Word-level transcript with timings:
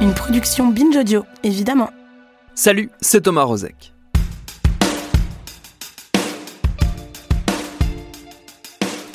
Une 0.00 0.14
production 0.14 0.68
Binge 0.68 0.96
Audio, 0.96 1.24
évidemment. 1.42 1.90
Salut, 2.54 2.88
c'est 3.00 3.22
Thomas 3.22 3.42
Rozek. 3.42 3.92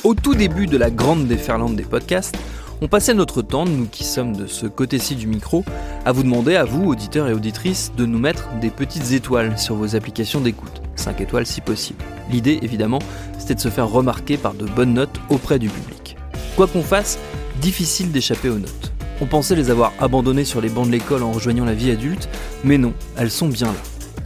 Au 0.04 0.14
tout 0.14 0.34
début 0.34 0.66
de 0.66 0.76
la 0.76 0.90
grande 0.90 1.26
déferlante 1.26 1.74
des 1.74 1.84
podcasts, 1.84 2.36
on 2.82 2.88
passait 2.88 3.14
notre 3.14 3.40
temps, 3.40 3.64
nous 3.64 3.86
qui 3.86 4.04
sommes 4.04 4.36
de 4.36 4.46
ce 4.46 4.66
côté-ci 4.66 5.16
du 5.16 5.26
micro, 5.26 5.64
à 6.04 6.12
vous 6.12 6.22
demander, 6.22 6.54
à 6.54 6.64
vous, 6.64 6.84
auditeurs 6.84 7.28
et 7.28 7.32
auditrices, 7.32 7.92
de 7.96 8.04
nous 8.04 8.18
mettre 8.18 8.50
des 8.60 8.70
petites 8.70 9.12
étoiles 9.12 9.58
sur 9.58 9.76
vos 9.76 9.96
applications 9.96 10.42
d'écoute. 10.42 10.82
5 10.96 11.18
étoiles 11.22 11.46
si 11.46 11.62
possible. 11.62 12.04
L'idée, 12.30 12.58
évidemment, 12.60 12.98
c'était 13.38 13.54
de 13.54 13.60
se 13.60 13.70
faire 13.70 13.88
remarquer 13.88 14.36
par 14.36 14.52
de 14.52 14.66
bonnes 14.66 14.92
notes 14.92 15.18
auprès 15.30 15.58
du 15.58 15.70
public. 15.70 16.18
Quoi 16.56 16.66
qu'on 16.66 16.82
fasse, 16.82 17.18
difficile 17.62 18.12
d'échapper 18.12 18.50
aux 18.50 18.58
notes. 18.58 18.93
On 19.20 19.26
pensait 19.26 19.54
les 19.54 19.70
avoir 19.70 19.92
abandonnées 20.00 20.44
sur 20.44 20.60
les 20.60 20.68
bancs 20.68 20.86
de 20.86 20.92
l'école 20.92 21.22
en 21.22 21.32
rejoignant 21.32 21.64
la 21.64 21.74
vie 21.74 21.90
adulte, 21.90 22.28
mais 22.64 22.78
non, 22.78 22.92
elles 23.16 23.30
sont 23.30 23.48
bien 23.48 23.68
là. 23.68 23.78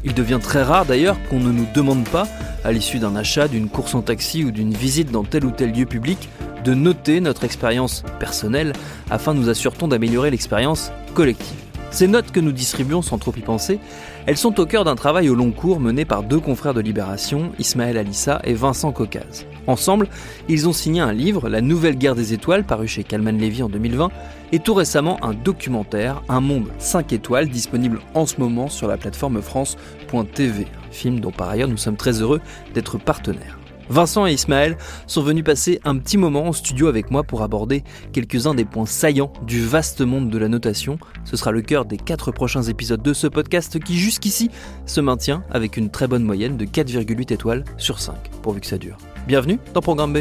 Il 0.04 0.14
devient 0.14 0.38
très 0.40 0.62
rare 0.62 0.86
d'ailleurs 0.86 1.16
qu'on 1.28 1.40
ne 1.40 1.52
nous 1.52 1.66
demande 1.74 2.04
pas, 2.08 2.26
à 2.64 2.72
l'issue 2.72 2.98
d'un 2.98 3.14
achat, 3.14 3.48
d'une 3.48 3.68
course 3.68 3.94
en 3.94 4.02
taxi 4.02 4.44
ou 4.44 4.50
d'une 4.50 4.72
visite 4.72 5.10
dans 5.10 5.24
tel 5.24 5.44
ou 5.44 5.50
tel 5.50 5.72
lieu 5.72 5.86
public, 5.86 6.28
de 6.64 6.74
noter 6.74 7.20
notre 7.20 7.44
expérience 7.44 8.02
personnelle 8.18 8.72
afin, 9.10 9.34
nous 9.34 9.48
assure-t-on, 9.48 9.88
d'améliorer 9.88 10.30
l'expérience 10.30 10.90
collective. 11.14 11.67
Ces 11.90 12.06
notes 12.06 12.32
que 12.32 12.40
nous 12.40 12.52
distribuons 12.52 13.02
sans 13.02 13.18
trop 13.18 13.32
y 13.36 13.40
penser, 13.40 13.80
elles 14.26 14.36
sont 14.36 14.60
au 14.60 14.66
cœur 14.66 14.84
d'un 14.84 14.94
travail 14.94 15.30
au 15.30 15.34
long 15.34 15.50
cours 15.50 15.80
mené 15.80 16.04
par 16.04 16.22
deux 16.22 16.38
confrères 16.38 16.74
de 16.74 16.80
Libération, 16.80 17.50
Ismaël 17.58 17.96
Alissa 17.96 18.40
et 18.44 18.52
Vincent 18.52 18.92
Caucase. 18.92 19.46
Ensemble, 19.66 20.08
ils 20.48 20.68
ont 20.68 20.72
signé 20.72 21.00
un 21.00 21.12
livre, 21.12 21.48
La 21.48 21.60
Nouvelle 21.62 21.96
Guerre 21.96 22.14
des 22.14 22.34
Étoiles, 22.34 22.64
paru 22.64 22.86
chez 22.86 23.04
Calman 23.04 23.32
Levy 23.32 23.62
en 23.62 23.68
2020, 23.68 24.10
et 24.52 24.58
tout 24.58 24.74
récemment 24.74 25.22
un 25.24 25.32
documentaire, 25.32 26.22
Un 26.28 26.40
Monde 26.40 26.68
5 26.78 27.12
étoiles, 27.12 27.48
disponible 27.48 28.00
en 28.14 28.26
ce 28.26 28.38
moment 28.38 28.68
sur 28.68 28.86
la 28.86 28.98
plateforme 28.98 29.40
France.tv, 29.40 30.66
film 30.90 31.20
dont 31.20 31.32
par 31.32 31.48
ailleurs 31.48 31.68
nous 31.68 31.76
sommes 31.76 31.96
très 31.96 32.20
heureux 32.20 32.40
d'être 32.74 32.98
partenaires. 32.98 33.57
Vincent 33.88 34.26
et 34.26 34.32
Ismaël 34.32 34.76
sont 35.06 35.22
venus 35.22 35.44
passer 35.44 35.80
un 35.84 35.96
petit 35.98 36.18
moment 36.18 36.46
en 36.46 36.52
studio 36.52 36.88
avec 36.88 37.10
moi 37.10 37.22
pour 37.22 37.42
aborder 37.42 37.84
quelques-uns 38.12 38.54
des 38.54 38.64
points 38.64 38.86
saillants 38.86 39.32
du 39.46 39.64
vaste 39.64 40.00
monde 40.00 40.30
de 40.30 40.38
la 40.38 40.48
notation. 40.48 40.98
Ce 41.24 41.36
sera 41.36 41.52
le 41.52 41.62
cœur 41.62 41.84
des 41.84 41.96
quatre 41.96 42.32
prochains 42.32 42.62
épisodes 42.62 43.02
de 43.02 43.12
ce 43.12 43.26
podcast 43.26 43.78
qui 43.78 43.98
jusqu'ici 43.98 44.50
se 44.86 45.00
maintient 45.00 45.44
avec 45.50 45.76
une 45.76 45.90
très 45.90 46.06
bonne 46.06 46.24
moyenne 46.24 46.56
de 46.56 46.64
4,8 46.64 47.32
étoiles 47.32 47.64
sur 47.76 48.00
5, 48.00 48.14
pourvu 48.42 48.60
que 48.60 48.66
ça 48.66 48.78
dure. 48.78 48.98
Bienvenue 49.26 49.58
dans 49.74 49.80
Programme 49.80 50.12
B. 50.12 50.18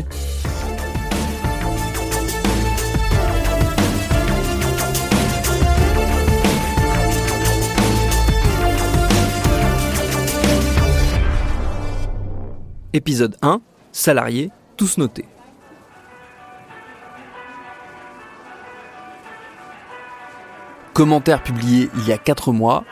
Épisode 12.94 13.36
1, 13.42 13.60
salariés, 13.92 14.50
tous 14.78 14.98
notés. 14.98 15.26
Commentaire 20.94 21.44
publié 21.44 21.90
il 21.96 22.08
y 22.08 22.14
a 22.14 22.18
4 22.18 22.54
mois, 22.54 22.86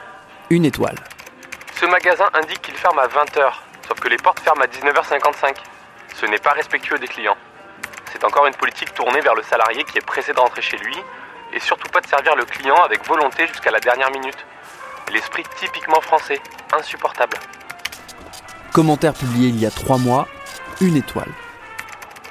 une 0.49 0.65
étoile. 0.65 0.97
Ce 1.79 1.85
magasin 1.85 2.25
indique 2.33 2.61
qu'il 2.61 2.73
ferme 2.73 2.99
à 2.99 3.07
20h, 3.07 3.53
sauf 3.87 3.97
que 4.01 4.09
les 4.09 4.17
portes 4.17 4.41
ferment 4.41 4.63
à 4.63 4.67
19h55. 4.67 5.55
Ce 6.13 6.25
n'est 6.25 6.39
pas 6.39 6.51
respectueux 6.51 6.99
des 6.99 7.07
clients. 7.07 7.37
C'est 8.11 8.25
encore 8.25 8.47
une 8.47 8.55
politique 8.55 8.93
tournée 8.93 9.21
vers 9.21 9.33
le 9.33 9.43
salarié 9.43 9.85
qui 9.85 9.97
est 9.97 10.05
pressé 10.05 10.33
de 10.33 10.39
rentrer 10.39 10.61
chez 10.61 10.77
lui, 10.77 10.97
et 11.53 11.59
surtout 11.61 11.87
pas 11.87 12.01
de 12.01 12.07
servir 12.07 12.35
le 12.35 12.43
client 12.43 12.75
avec 12.83 13.07
volonté 13.07 13.47
jusqu'à 13.47 13.71
la 13.71 13.79
dernière 13.79 14.11
minute. 14.11 14.45
L'esprit 15.13 15.43
typiquement 15.57 16.01
français, 16.01 16.41
insupportable. 16.73 17.37
Commentaire 18.75 19.13
publié 19.13 19.47
il 19.47 19.57
y 19.57 19.65
a 19.65 19.71
3 19.71 19.97
mois, 19.99 20.27
une 20.81 20.97
étoile. 20.97 21.31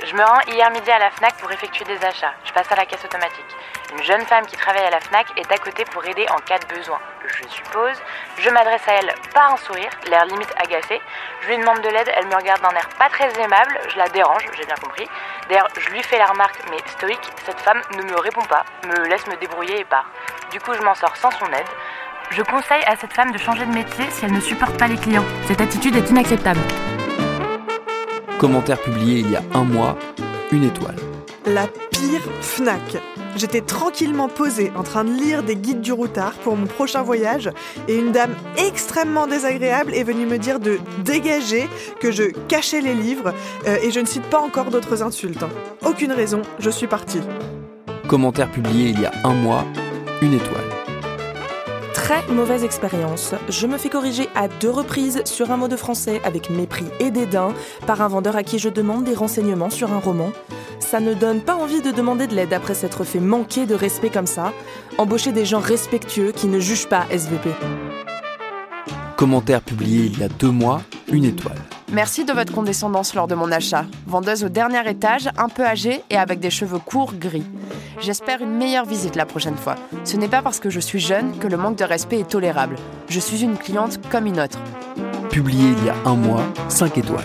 Je 0.07 0.15
me 0.15 0.23
rends 0.23 0.43
hier 0.47 0.71
midi 0.73 0.91
à 0.91 0.99
la 0.99 1.11
FNAC 1.11 1.39
pour 1.39 1.51
effectuer 1.51 1.87
des 1.87 1.97
achats. 2.05 2.35
Je 2.45 2.53
passe 2.53 2.71
à 2.71 2.77
la 2.77 2.85
caisse 2.85 3.03
automatique. 3.03 3.57
Une 3.97 4.03
jeune 4.03 4.21
femme 4.27 4.45
qui 4.45 4.55
travaille 4.55 4.85
à 4.85 4.91
la 4.91 5.01
FNAC 5.01 5.27
est 5.39 5.51
à 5.51 5.57
côté 5.57 5.87
pour 5.87 6.05
aider 6.05 6.27
en 6.29 6.37
cas 6.41 6.59
de 6.59 6.67
besoin. 6.67 6.99
Je 7.27 7.49
suppose. 7.49 7.97
Je 8.37 8.51
m'adresse 8.51 8.87
à 8.87 8.93
elle 8.93 9.15
par 9.33 9.55
un 9.55 9.57
sourire, 9.57 9.89
l'air 10.07 10.27
limite 10.27 10.53
agacé. 10.63 11.01
Je 11.41 11.49
lui 11.49 11.57
demande 11.57 11.81
de 11.81 11.89
l'aide, 11.89 12.13
elle 12.15 12.27
me 12.27 12.37
regarde 12.37 12.61
d'un 12.61 12.77
air 12.77 12.91
pas 12.99 13.09
très 13.09 13.33
aimable. 13.41 13.81
Je 13.89 13.97
la 13.97 14.09
dérange, 14.11 14.45
j'ai 14.55 14.67
bien 14.67 14.77
compris. 14.83 15.09
D'ailleurs, 15.49 15.69
je 15.79 15.89
lui 15.89 16.03
fais 16.03 16.19
la 16.19 16.27
remarque, 16.27 16.61
mais 16.71 16.77
stoïque, 16.89 17.27
cette 17.47 17.61
femme 17.61 17.81
ne 17.97 18.03
me 18.03 18.21
répond 18.21 18.45
pas, 18.45 18.67
me 18.87 19.09
laisse 19.09 19.27
me 19.29 19.37
débrouiller 19.37 19.81
et 19.81 19.85
part. 19.87 20.11
Du 20.53 20.61
coup, 20.61 20.75
je 20.75 20.83
m'en 20.83 20.95
sors 20.95 21.17
sans 21.17 21.31
son 21.31 21.47
aide. 21.47 21.71
Je 22.31 22.43
conseille 22.43 22.83
à 22.87 22.97
cette 22.97 23.13
femme 23.13 23.33
de 23.33 23.39
changer 23.39 23.65
de 23.65 23.73
métier 23.73 24.05
si 24.11 24.25
elle 24.25 24.33
ne 24.33 24.41
supporte 24.41 24.77
pas 24.77 24.89
les 24.89 24.97
clients. 24.97 25.25
Cette 25.47 25.61
attitude 25.61 25.95
est 25.97 26.11
inacceptable. 26.11 26.61
Commentaire 28.39 28.81
publié 28.81 29.21
il 29.21 29.31
y 29.31 29.37
a 29.37 29.43
un 29.55 29.65
mois, 29.65 29.97
une 30.51 30.65
étoile. 30.65 30.97
La 31.47 31.67
pire 31.91 32.23
FNAC. 32.41 32.97
J'étais 33.37 33.61
tranquillement 33.61 34.29
posée 34.29 34.73
en 34.77 34.83
train 34.83 35.05
de 35.05 35.11
lire 35.11 35.43
des 35.43 35.57
guides 35.57 35.81
du 35.81 35.93
routard 35.93 36.33
pour 36.35 36.57
mon 36.57 36.67
prochain 36.67 37.03
voyage 37.03 37.51
et 37.89 37.97
une 37.97 38.13
dame 38.13 38.35
extrêmement 38.57 39.27
désagréable 39.27 39.93
est 39.95 40.05
venue 40.05 40.27
me 40.27 40.39
dire 40.39 40.61
de 40.61 40.79
dégager, 41.01 41.69
que 42.01 42.11
je 42.13 42.25
cachais 42.49 42.81
les 42.81 42.95
livres 42.95 43.33
euh, 43.67 43.77
et 43.83 43.91
je 43.91 44.01
ne 44.01 44.07
cite 44.07 44.25
pas 44.25 44.41
encore 44.41 44.67
d'autres 44.67 45.03
insultes. 45.03 45.43
hein. 45.43 45.49
Aucune 45.85 46.13
raison, 46.13 46.43
je 46.61 46.71
suis 46.71 46.87
partie. 46.87 47.21
Commentaire 48.09 48.51
publié 48.51 48.91
il 48.91 49.01
y 49.01 49.07
a 49.07 49.13
un 49.25 49.35
mois, 49.35 49.65
une 50.23 50.35
étoile. 50.35 50.63
Très 52.05 52.23
mauvaise 52.29 52.65
expérience. 52.65 53.33
Je 53.49 53.67
me 53.67 53.79
fais 53.79 53.89
corriger 53.89 54.29
à 54.35 54.47
deux 54.47 54.69
reprises 54.69 55.23
sur 55.25 55.51
un 55.51 55.57
mot 55.57 55.69
de 55.69 55.77
français 55.77 56.21
avec 56.23 56.51
mépris 56.51 56.85
et 57.01 57.11
dédain 57.11 57.55
par 57.87 58.03
un 58.03 58.09
vendeur 58.09 58.37
à 58.37 58.43
qui 58.43 58.59
je 58.59 58.69
demande 58.69 59.05
des 59.05 59.15
renseignements 59.15 59.71
sur 59.71 59.91
un 59.91 60.01
roman. 60.01 60.31
Ça 60.81 61.01
ne 61.01 61.15
donne 61.15 61.41
pas 61.41 61.55
envie 61.55 61.81
de 61.81 61.93
demander 61.93 62.27
de 62.27 62.35
l'aide 62.35 62.53
après 62.53 62.75
s'être 62.75 63.05
fait 63.05 63.21
manquer 63.21 63.65
de 63.65 63.75
respect 63.75 64.11
comme 64.11 64.27
ça. 64.27 64.53
Embaucher 64.99 65.33
des 65.33 65.47
gens 65.47 65.61
respectueux 65.61 66.33
qui 66.33 66.47
ne 66.47 66.61
jugent 66.61 66.91
pas 66.91 67.07
SVP. 67.11 67.49
Commentaire 69.17 69.63
publié 69.63 70.05
il 70.05 70.19
y 70.19 70.25
a 70.25 70.29
deux 70.29 70.51
mois, 70.51 70.83
une 71.11 71.25
étoile. 71.25 71.57
Merci 71.91 72.27
de 72.27 72.35
votre 72.35 72.53
condescendance 72.53 73.15
lors 73.15 73.29
de 73.29 73.35
mon 73.35 73.51
achat. 73.51 73.87
Vendeuse 74.07 74.45
au 74.45 74.51
dernier 74.51 74.87
étage, 74.91 75.31
un 75.39 75.49
peu 75.49 75.65
âgée 75.65 76.03
et 76.11 76.19
avec 76.19 76.39
des 76.39 76.51
cheveux 76.51 76.81
courts 76.81 77.15
gris. 77.15 77.45
J'espère 78.05 78.43
une 78.43 78.55
meilleure 78.55 78.85
visite 78.85 79.17
la 79.17 79.25
prochaine 79.25 79.57
fois. 79.57 79.77
Ce 80.05 80.19
n'est 80.19 80.29
pas 80.29 80.43
parce 80.43 80.61
que 80.61 80.69
je 80.69 80.79
suis 80.79 81.01
jeune 81.01 81.39
que 81.39 81.47
le 81.47 81.57
manque 81.57 81.77
de 81.77 81.85
respect 81.85 82.21
est 82.21 82.29
tolérable. 82.29 82.77
Je 83.09 83.19
suis 83.19 83.43
une 83.43 83.57
cliente 83.57 83.99
comme 84.11 84.27
une 84.27 84.41
autre. 84.41 84.59
Publié 85.31 85.71
il 85.71 85.87
y 85.87 85.89
a 85.89 85.95
un 86.05 86.15
mois, 86.15 86.43
5 86.69 86.99
étoiles. 86.99 87.25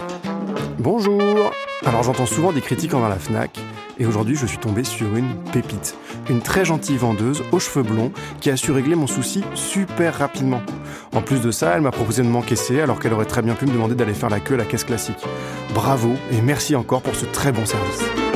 Bonjour 0.78 1.52
Alors 1.86 2.04
j'entends 2.04 2.26
souvent 2.26 2.54
des 2.54 2.62
critiques 2.62 2.94
envers 2.94 3.10
la 3.10 3.18
FNAC, 3.18 3.60
et 4.00 4.06
aujourd'hui 4.06 4.38
je 4.38 4.46
suis 4.46 4.58
tombé 4.58 4.86
sur 4.86 5.18
une 5.18 5.36
pépite. 5.52 5.98
Une 6.30 6.40
très 6.40 6.64
gentille 6.64 6.96
vendeuse 6.96 7.44
aux 7.52 7.60
cheveux 7.60 7.84
blonds 7.84 8.14
qui 8.40 8.50
a 8.50 8.56
su 8.56 8.72
régler 8.72 8.96
mon 8.96 9.08
souci 9.08 9.44
super 9.56 10.18
rapidement. 10.18 10.62
En 11.14 11.22
plus 11.22 11.42
de 11.42 11.52
ça, 11.52 11.74
elle 11.75 11.82
m'a 11.82 11.92
proposé 11.92 12.24
de 12.24 12.30
m'encaisser 12.30 12.80
alors 12.80 13.02
qu'elle 13.02 13.14
aurait 13.14 13.25
très 13.25 13.42
bien 13.42 13.56
pu 13.56 13.66
me 13.66 13.74
demander 13.74 13.96
d'aller 13.96 14.14
faire 14.14 14.30
la 14.30 14.40
queue 14.40 14.54
à 14.54 14.60
la 14.60 14.66
caisse 14.66 14.86
classique. 14.86 15.25
Bravo 15.74 16.14
et 16.32 16.40
merci 16.42 16.74
encore 16.78 17.02
pour 17.02 17.16
ce 17.16 17.25
très 17.25 17.52
bon 17.52 17.66
service. 17.66 18.29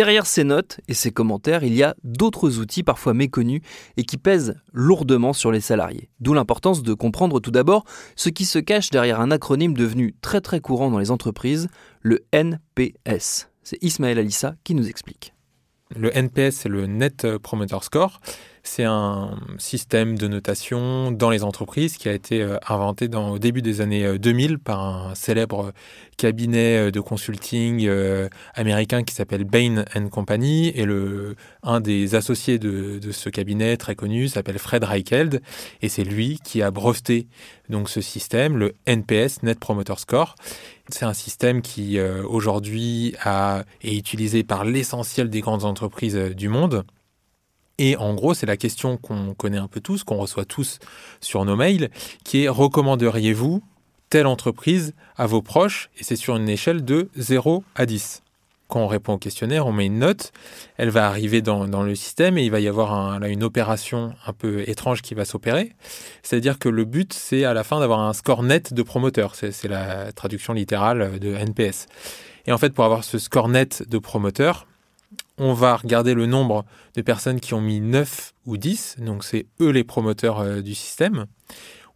Derrière 0.00 0.24
ces 0.24 0.44
notes 0.44 0.80
et 0.88 0.94
ces 0.94 1.10
commentaires, 1.10 1.62
il 1.62 1.74
y 1.74 1.82
a 1.82 1.94
d'autres 2.04 2.58
outils 2.58 2.82
parfois 2.82 3.12
méconnus 3.12 3.60
et 3.98 4.04
qui 4.04 4.16
pèsent 4.16 4.54
lourdement 4.72 5.34
sur 5.34 5.52
les 5.52 5.60
salariés. 5.60 6.08
D'où 6.20 6.32
l'importance 6.32 6.82
de 6.82 6.94
comprendre 6.94 7.38
tout 7.38 7.50
d'abord 7.50 7.84
ce 8.16 8.30
qui 8.30 8.46
se 8.46 8.58
cache 8.58 8.88
derrière 8.88 9.20
un 9.20 9.30
acronyme 9.30 9.74
devenu 9.74 10.14
très 10.22 10.40
très 10.40 10.60
courant 10.60 10.90
dans 10.90 10.98
les 10.98 11.10
entreprises, 11.10 11.68
le 12.00 12.24
NPS. 12.32 13.50
C'est 13.62 13.76
Ismaël 13.82 14.18
Alissa 14.18 14.54
qui 14.64 14.74
nous 14.74 14.88
explique. 14.88 15.34
Le 15.94 16.16
NPS, 16.16 16.56
c'est 16.56 16.70
le 16.70 16.86
Net 16.86 17.36
Promoter 17.36 17.76
Score. 17.82 18.22
C'est 18.62 18.84
un 18.84 19.38
système 19.58 20.18
de 20.18 20.28
notation 20.28 21.12
dans 21.12 21.30
les 21.30 21.44
entreprises 21.44 21.96
qui 21.96 22.08
a 22.08 22.12
été 22.12 22.42
euh, 22.42 22.56
inventé 22.68 23.08
au 23.14 23.38
début 23.38 23.62
des 23.62 23.80
années 23.80 24.18
2000 24.18 24.58
par 24.58 24.80
un 24.80 25.14
célèbre 25.14 25.72
cabinet 26.16 26.92
de 26.92 27.00
consulting 27.00 27.88
américain 28.54 29.02
qui 29.02 29.14
s'appelle 29.14 29.44
Bain 29.44 29.84
Company. 30.10 30.68
Et 30.68 30.84
le, 30.84 31.34
un 31.62 31.80
des 31.80 32.14
associés 32.14 32.58
de, 32.58 32.98
de 32.98 33.12
ce 33.12 33.30
cabinet 33.30 33.78
très 33.78 33.94
connu 33.94 34.28
s'appelle 34.28 34.58
Fred 34.58 34.84
Reicheld. 34.84 35.40
Et 35.80 35.88
c'est 35.88 36.04
lui 36.04 36.38
qui 36.44 36.60
a 36.60 36.70
breveté 36.70 37.26
donc, 37.70 37.88
ce 37.88 38.02
système, 38.02 38.58
le 38.58 38.74
NPS, 38.86 39.42
Net 39.42 39.58
Promoter 39.58 39.94
Score. 39.96 40.34
C'est 40.90 41.04
un 41.04 41.14
système 41.14 41.62
qui 41.62 41.98
aujourd'hui 42.00 43.14
est 43.82 43.96
utilisé 43.96 44.42
par 44.42 44.64
l'essentiel 44.64 45.30
des 45.30 45.40
grandes 45.40 45.64
entreprises 45.64 46.16
du 46.16 46.48
monde. 46.48 46.84
Et 47.82 47.96
en 47.96 48.12
gros, 48.12 48.34
c'est 48.34 48.44
la 48.44 48.58
question 48.58 48.98
qu'on 48.98 49.32
connaît 49.32 49.56
un 49.56 49.66
peu 49.66 49.80
tous, 49.80 50.04
qu'on 50.04 50.18
reçoit 50.18 50.44
tous 50.44 50.80
sur 51.22 51.46
nos 51.46 51.56
mails, 51.56 51.88
qui 52.24 52.44
est 52.44 52.48
recommanderiez-vous 52.48 53.62
telle 54.10 54.26
entreprise 54.26 54.92
à 55.16 55.26
vos 55.26 55.40
proches? 55.40 55.88
Et 55.98 56.04
c'est 56.04 56.14
sur 56.14 56.36
une 56.36 56.50
échelle 56.50 56.84
de 56.84 57.08
0 57.16 57.64
à 57.74 57.86
10. 57.86 58.22
Quand 58.68 58.80
on 58.80 58.86
répond 58.86 59.14
au 59.14 59.18
questionnaire, 59.18 59.66
on 59.66 59.72
met 59.72 59.86
une 59.86 59.98
note, 59.98 60.30
elle 60.76 60.90
va 60.90 61.06
arriver 61.06 61.40
dans, 61.40 61.64
le 61.64 61.94
système 61.94 62.36
et 62.36 62.44
il 62.44 62.50
va 62.50 62.60
y 62.60 62.68
avoir 62.68 63.18
une 63.22 63.42
opération 63.42 64.12
un 64.26 64.34
peu 64.34 64.68
étrange 64.68 65.00
qui 65.00 65.14
va 65.14 65.24
s'opérer. 65.24 65.72
C'est-à-dire 66.22 66.58
que 66.58 66.68
le 66.68 66.84
but, 66.84 67.14
c'est 67.14 67.44
à 67.44 67.54
la 67.54 67.64
fin 67.64 67.80
d'avoir 67.80 68.00
un 68.00 68.12
score 68.12 68.42
net 68.42 68.74
de 68.74 68.82
promoteur. 68.82 69.36
C'est 69.36 69.68
la 69.68 70.12
traduction 70.12 70.52
littérale 70.52 71.18
de 71.18 71.34
NPS. 71.34 71.86
Et 72.46 72.52
en 72.52 72.58
fait, 72.58 72.74
pour 72.74 72.84
avoir 72.84 73.04
ce 73.04 73.18
score 73.18 73.48
net 73.48 73.88
de 73.88 73.96
promoteur, 73.96 74.66
on 75.40 75.54
va 75.54 75.76
regarder 75.76 76.12
le 76.12 76.26
nombre 76.26 76.66
de 76.94 77.00
personnes 77.00 77.40
qui 77.40 77.54
ont 77.54 77.62
mis 77.62 77.80
9 77.80 78.34
ou 78.44 78.58
10, 78.58 78.96
donc 78.98 79.24
c'est 79.24 79.46
eux 79.60 79.70
les 79.70 79.84
promoteurs 79.84 80.40
euh, 80.40 80.60
du 80.60 80.74
système. 80.74 81.24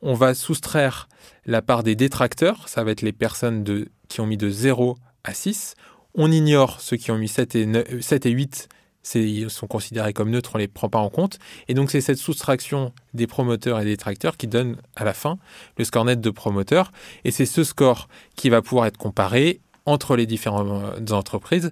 On 0.00 0.14
va 0.14 0.32
soustraire 0.32 1.11
la 1.44 1.61
part 1.61 1.82
des 1.82 1.94
détracteurs, 1.94 2.70
ça 2.70 2.82
va 2.85 2.91
être 2.91 3.02
les 3.02 3.12
personnes 3.12 3.87
qui 4.08 4.20
ont 4.23 4.26
mis 4.26 4.38
de 4.38 4.49
0 4.49 4.96
à 5.25 5.35
6. 5.35 5.75
On 6.14 6.32
ignore 6.32 6.81
ceux 6.81 6.96
qui 6.96 7.11
ont 7.11 7.19
mis 7.19 7.29
7 7.29 7.55
et, 7.55 8.00
7 8.00 8.25
et 8.25 8.31
8, 8.31 8.69
ils 9.14 9.50
sont 9.50 9.67
considérés 9.67 10.14
comme 10.14 10.31
neutres, 10.31 10.52
on 10.55 10.58
ne 10.58 10.62
les 10.62 10.69
prend 10.69 10.88
pas 10.88 10.99
en 10.99 11.11
compte. 11.11 11.38
Et 11.69 11.75
donc 11.75 11.90
c'est 11.90 12.00
cette 12.00 12.17
soustraction 12.17 12.94
des 13.12 13.26
promoteurs 13.26 13.79
et 13.79 13.85
des 13.85 13.90
détracteurs 13.90 14.38
qui 14.38 14.47
donne 14.47 14.79
à 14.97 15.05
la 15.05 15.12
fin 15.12 15.38
le 15.76 15.85
score 15.85 16.06
net 16.06 16.19
de 16.19 16.31
promoteurs. 16.31 16.93
Et 17.25 17.31
c'est 17.31 17.47
ce 17.47 17.62
score 17.62 18.08
qui 18.37 18.49
va 18.49 18.62
pouvoir 18.62 18.87
être 18.87 18.97
comparé 18.97 19.61
entre 19.86 20.16
les 20.16 20.26
différentes 20.26 21.12
entreprises. 21.12 21.70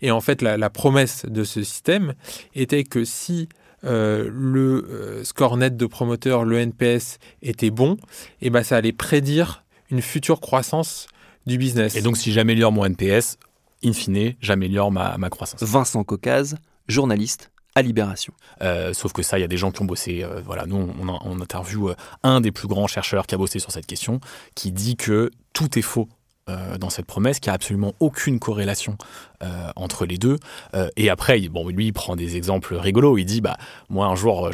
Et 0.00 0.10
en 0.10 0.20
fait, 0.20 0.42
la, 0.42 0.70
promesse 0.70 1.26
de 1.26 1.44
ce 1.44 1.62
système 1.62 2.14
était 2.54 2.84
que 2.84 3.04
si 3.04 3.48
euh, 3.84 4.30
le 4.32 4.86
euh, 4.90 5.24
score 5.24 5.56
net 5.56 5.76
de 5.76 5.86
promoteur, 5.86 6.44
le 6.44 6.58
NPS, 6.58 7.18
était 7.42 7.70
bon, 7.70 7.94
et 8.40 8.46
eh 8.46 8.50
ben 8.50 8.62
ça 8.62 8.76
allait 8.76 8.92
prédire 8.92 9.64
une 9.90 10.02
future 10.02 10.40
croissance 10.40 11.06
du 11.46 11.58
business. 11.58 11.96
Et 11.96 12.02
donc, 12.02 12.16
si 12.16 12.32
j'améliore 12.32 12.72
mon 12.72 12.84
NPS, 12.84 13.38
in 13.84 13.92
fine, 13.92 14.34
j'améliore 14.40 14.92
ma, 14.92 15.18
ma 15.18 15.30
croissance. 15.30 15.62
Vincent 15.62 16.04
Caucase, 16.04 16.56
journaliste 16.88 17.50
à 17.74 17.82
Libération. 17.82 18.34
Euh, 18.60 18.92
sauf 18.92 19.12
que 19.12 19.22
ça, 19.22 19.38
il 19.38 19.40
y 19.40 19.44
a 19.44 19.48
des 19.48 19.56
gens 19.56 19.72
qui 19.72 19.82
ont 19.82 19.86
bossé. 19.86 20.24
voilà, 20.44 20.66
nous, 20.66 20.76
on, 20.76 21.08
on 21.08 21.40
interviewe 21.40 21.94
un 22.22 22.40
des 22.40 22.52
plus 22.52 22.68
grands 22.68 22.86
chercheurs 22.86 23.26
qui 23.26 23.34
a 23.34 23.38
bossé 23.38 23.58
sur 23.58 23.72
cette 23.72 23.86
question, 23.86 24.20
qui 24.54 24.72
dit 24.72 24.96
que 24.96 25.30
tout 25.52 25.78
est 25.78 25.82
faux 25.82 26.08
euh, 26.48 26.76
dans 26.76 26.90
cette 26.90 27.06
promesse, 27.06 27.38
qu'il 27.38 27.50
n'y 27.50 27.52
a 27.52 27.54
absolument 27.54 27.94
aucune 28.00 28.40
corrélation 28.40 28.96
euh, 29.44 29.70
entre 29.76 30.06
les 30.06 30.18
deux. 30.18 30.38
Euh, 30.74 30.88
et 30.96 31.08
après, 31.08 31.38
lui, 31.38 31.92
prend 31.92 32.16
des 32.16 32.36
exemples 32.36 32.74
rigolos. 32.74 33.16
Il 33.16 33.26
dit, 33.26 33.40
bah, 33.40 33.56
moi, 33.88 34.06
un 34.06 34.16
jour, 34.16 34.50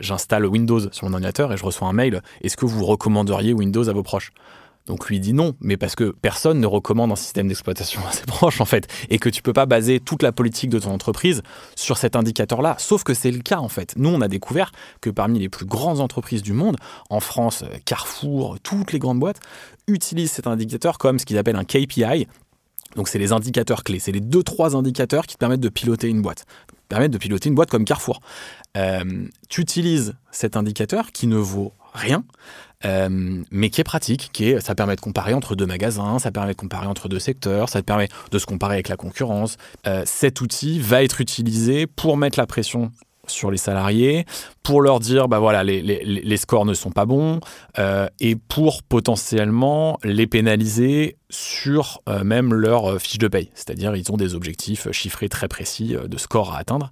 j'installe 0.00 0.44
Windows 0.44 0.92
sur 0.92 1.06
mon 1.06 1.14
ordinateur 1.14 1.50
et 1.50 1.56
je 1.56 1.64
reçois 1.64 1.88
un 1.88 1.94
mail. 1.94 2.20
Est-ce 2.42 2.58
que 2.58 2.66
vous 2.66 2.84
recommanderiez 2.84 3.54
Windows 3.54 3.88
à 3.88 3.92
vos 3.94 4.02
proches? 4.02 4.32
Donc 4.86 5.08
lui 5.08 5.20
dit 5.20 5.32
non, 5.32 5.54
mais 5.60 5.76
parce 5.76 5.94
que 5.94 6.14
personne 6.22 6.60
ne 6.60 6.66
recommande 6.66 7.12
un 7.12 7.16
système 7.16 7.48
d'exploitation 7.48 8.00
assez 8.08 8.24
proche 8.26 8.60
en 8.60 8.64
fait, 8.64 8.88
et 9.10 9.18
que 9.18 9.28
tu 9.28 9.42
peux 9.42 9.52
pas 9.52 9.66
baser 9.66 10.00
toute 10.00 10.22
la 10.22 10.32
politique 10.32 10.70
de 10.70 10.78
ton 10.78 10.90
entreprise 10.90 11.42
sur 11.76 11.98
cet 11.98 12.16
indicateur-là. 12.16 12.76
Sauf 12.78 13.04
que 13.04 13.14
c'est 13.14 13.30
le 13.30 13.40
cas 13.40 13.58
en 13.58 13.68
fait. 13.68 13.94
Nous, 13.96 14.08
on 14.08 14.20
a 14.20 14.28
découvert 14.28 14.72
que 15.00 15.10
parmi 15.10 15.38
les 15.38 15.48
plus 15.48 15.66
grandes 15.66 16.00
entreprises 16.00 16.42
du 16.42 16.52
monde, 16.52 16.76
en 17.10 17.20
France, 17.20 17.64
Carrefour, 17.84 18.58
toutes 18.62 18.92
les 18.92 18.98
grandes 18.98 19.20
boîtes, 19.20 19.40
utilisent 19.86 20.32
cet 20.32 20.46
indicateur 20.46 20.98
comme 20.98 21.18
ce 21.18 21.26
qu'ils 21.26 21.38
appellent 21.38 21.56
un 21.56 21.64
KPI. 21.64 22.26
Donc 22.96 23.08
c'est 23.08 23.18
les 23.18 23.32
indicateurs 23.32 23.84
clés, 23.84 23.98
c'est 23.98 24.12
les 24.12 24.20
deux 24.20 24.42
trois 24.42 24.76
indicateurs 24.76 25.26
qui 25.26 25.34
te 25.34 25.38
permettent 25.38 25.60
de 25.60 25.68
piloter 25.68 26.08
une 26.08 26.20
boîte, 26.20 26.44
permettent 26.88 27.12
de 27.12 27.18
piloter 27.18 27.48
une 27.48 27.54
boîte 27.54 27.70
comme 27.70 27.84
Carrefour. 27.84 28.20
Euh, 28.76 29.26
tu 29.48 29.60
utilises 29.62 30.14
cet 30.30 30.56
indicateur 30.56 31.12
qui 31.12 31.26
ne 31.26 31.36
vaut 31.36 31.72
rien, 31.94 32.24
euh, 32.84 33.42
mais 33.50 33.70
qui 33.70 33.80
est 33.80 33.84
pratique, 33.84 34.30
qui 34.32 34.50
est, 34.50 34.60
ça 34.60 34.74
permet 34.74 34.96
de 34.96 35.00
comparer 35.00 35.34
entre 35.34 35.54
deux 35.54 35.66
magasins, 35.66 36.18
ça 36.18 36.30
permet 36.30 36.52
de 36.52 36.56
comparer 36.56 36.86
entre 36.86 37.08
deux 37.08 37.18
secteurs, 37.18 37.68
ça 37.68 37.82
permet 37.82 38.08
de 38.30 38.38
se 38.38 38.46
comparer 38.46 38.74
avec 38.74 38.88
la 38.88 38.96
concurrence. 38.96 39.56
Euh, 39.86 40.02
cet 40.06 40.40
outil 40.40 40.80
va 40.80 41.02
être 41.02 41.20
utilisé 41.20 41.86
pour 41.86 42.16
mettre 42.16 42.38
la 42.38 42.46
pression 42.46 42.90
sur 43.28 43.52
les 43.52 43.56
salariés, 43.56 44.26
pour 44.64 44.82
leur 44.82 44.98
dire 44.98 45.28
bah 45.28 45.38
voilà 45.38 45.62
les 45.62 46.36
scores 46.36 46.64
ne 46.64 46.74
sont 46.74 46.90
pas 46.90 47.06
bons 47.06 47.38
euh, 47.78 48.08
et 48.18 48.34
pour 48.34 48.82
potentiellement 48.82 49.96
les 50.02 50.26
pénaliser 50.26 51.16
sur 51.30 52.02
même 52.24 52.52
leur 52.52 53.00
fiche 53.00 53.18
de 53.18 53.28
paye. 53.28 53.48
C'est-à-dire 53.54 53.94
ils 53.94 54.10
ont 54.10 54.16
des 54.16 54.34
objectifs 54.34 54.90
chiffrés 54.90 55.28
très 55.28 55.46
précis 55.46 55.94
de 56.04 56.18
scores 56.18 56.52
à 56.52 56.58
atteindre 56.58 56.90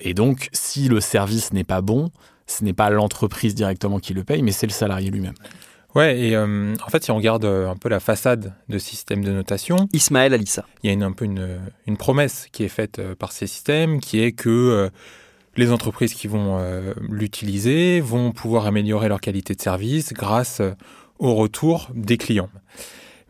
et 0.00 0.12
donc 0.12 0.50
si 0.52 0.88
le 0.88 1.00
service 1.00 1.54
n'est 1.54 1.64
pas 1.64 1.80
bon, 1.80 2.10
ce 2.46 2.64
n'est 2.64 2.72
pas 2.72 2.90
l'entreprise 2.90 3.54
directement 3.54 3.98
qui 3.98 4.14
le 4.14 4.24
paye, 4.24 4.42
mais 4.42 4.52
c'est 4.52 4.66
le 4.66 4.72
salarié 4.72 5.10
lui-même. 5.10 5.34
Ouais, 5.94 6.18
et 6.18 6.34
euh, 6.34 6.74
en 6.84 6.90
fait, 6.90 7.04
si 7.04 7.12
on 7.12 7.16
regarde 7.16 7.44
euh, 7.44 7.70
un 7.70 7.76
peu 7.76 7.88
la 7.88 8.00
façade 8.00 8.52
de 8.68 8.78
système 8.78 9.22
de 9.22 9.30
notation, 9.30 9.88
Ismaël 9.92 10.34
Alissa, 10.34 10.66
il 10.82 10.88
y 10.88 10.90
a 10.90 10.92
une, 10.92 11.04
un 11.04 11.12
peu 11.12 11.24
une, 11.24 11.96
promesse 11.96 12.48
qui 12.50 12.64
est 12.64 12.68
faite 12.68 12.98
euh, 12.98 13.14
par 13.14 13.30
ces 13.30 13.46
systèmes, 13.46 14.00
qui 14.00 14.20
est 14.20 14.32
que 14.32 14.90
les 15.56 15.70
entreprises 15.70 16.14
qui 16.14 16.26
vont 16.26 16.58
l'utiliser 17.08 18.00
vont 18.00 18.32
pouvoir 18.32 18.66
améliorer 18.66 19.08
leur 19.08 19.20
qualité 19.20 19.54
de 19.54 19.60
service 19.60 20.12
grâce 20.12 20.60
au 21.20 21.34
retour 21.34 21.90
des 21.94 22.16
clients. 22.16 22.50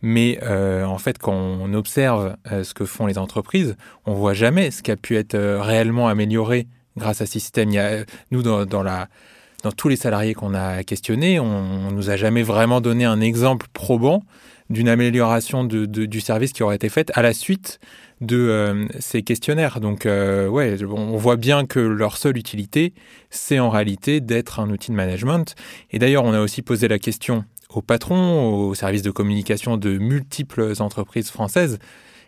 Mais 0.00 0.42
en 0.42 0.96
fait, 0.96 1.18
quand 1.18 1.34
on 1.34 1.74
observe 1.74 2.34
ce 2.46 2.72
que 2.72 2.86
font 2.86 3.04
les 3.04 3.18
entreprises, 3.18 3.76
on 4.06 4.14
voit 4.14 4.32
jamais 4.32 4.70
ce 4.70 4.82
qui 4.82 4.90
a 4.90 4.96
pu 4.96 5.16
être 5.16 5.36
réellement 5.36 6.08
amélioré 6.08 6.66
grâce 6.96 7.20
à 7.20 7.26
ce 7.26 7.32
système. 7.32 7.70
Il 7.70 7.74
y 7.74 7.78
a, 7.78 8.04
nous, 8.30 8.42
dans, 8.42 8.66
tous 9.76 9.88
les 9.88 9.96
salariés 9.96 10.34
qu'on 10.34 10.54
a 10.54 10.82
questionnés, 10.84 11.40
on, 11.40 11.90
ne 11.90 11.94
nous 11.94 12.10
a 12.10 12.16
jamais 12.16 12.42
vraiment 12.42 12.80
donné 12.80 13.04
un 13.04 13.20
exemple 13.20 13.66
probant 13.72 14.22
d'une 14.70 14.88
amélioration 14.88 15.64
du 15.64 16.20
service 16.20 16.52
qui 16.52 16.62
aurait 16.62 16.76
été 16.76 16.88
faite 16.88 17.10
à 17.14 17.22
la 17.22 17.34
suite 17.34 17.80
de 18.20 18.36
euh, 18.36 18.86
ces 18.98 19.22
questionnaires. 19.22 19.80
Donc, 19.80 20.06
euh, 20.06 20.48
on 20.48 21.16
voit 21.16 21.36
bien 21.36 21.66
que 21.66 21.80
leur 21.80 22.16
seule 22.16 22.38
utilité, 22.38 22.94
c'est 23.30 23.58
en 23.58 23.70
réalité 23.70 24.20
d'être 24.20 24.60
un 24.60 24.70
outil 24.70 24.90
de 24.90 24.96
management. 24.96 25.54
Et 25.90 25.98
d'ailleurs, 25.98 26.24
on 26.24 26.32
a 26.32 26.40
aussi 26.40 26.62
posé 26.62 26.88
la 26.88 26.98
question 26.98 27.44
aux 27.68 27.82
patrons, 27.82 28.68
aux 28.68 28.74
services 28.74 29.02
de 29.02 29.10
communication 29.10 29.76
de 29.76 29.98
multiples 29.98 30.74
entreprises 30.78 31.30
françaises, 31.30 31.78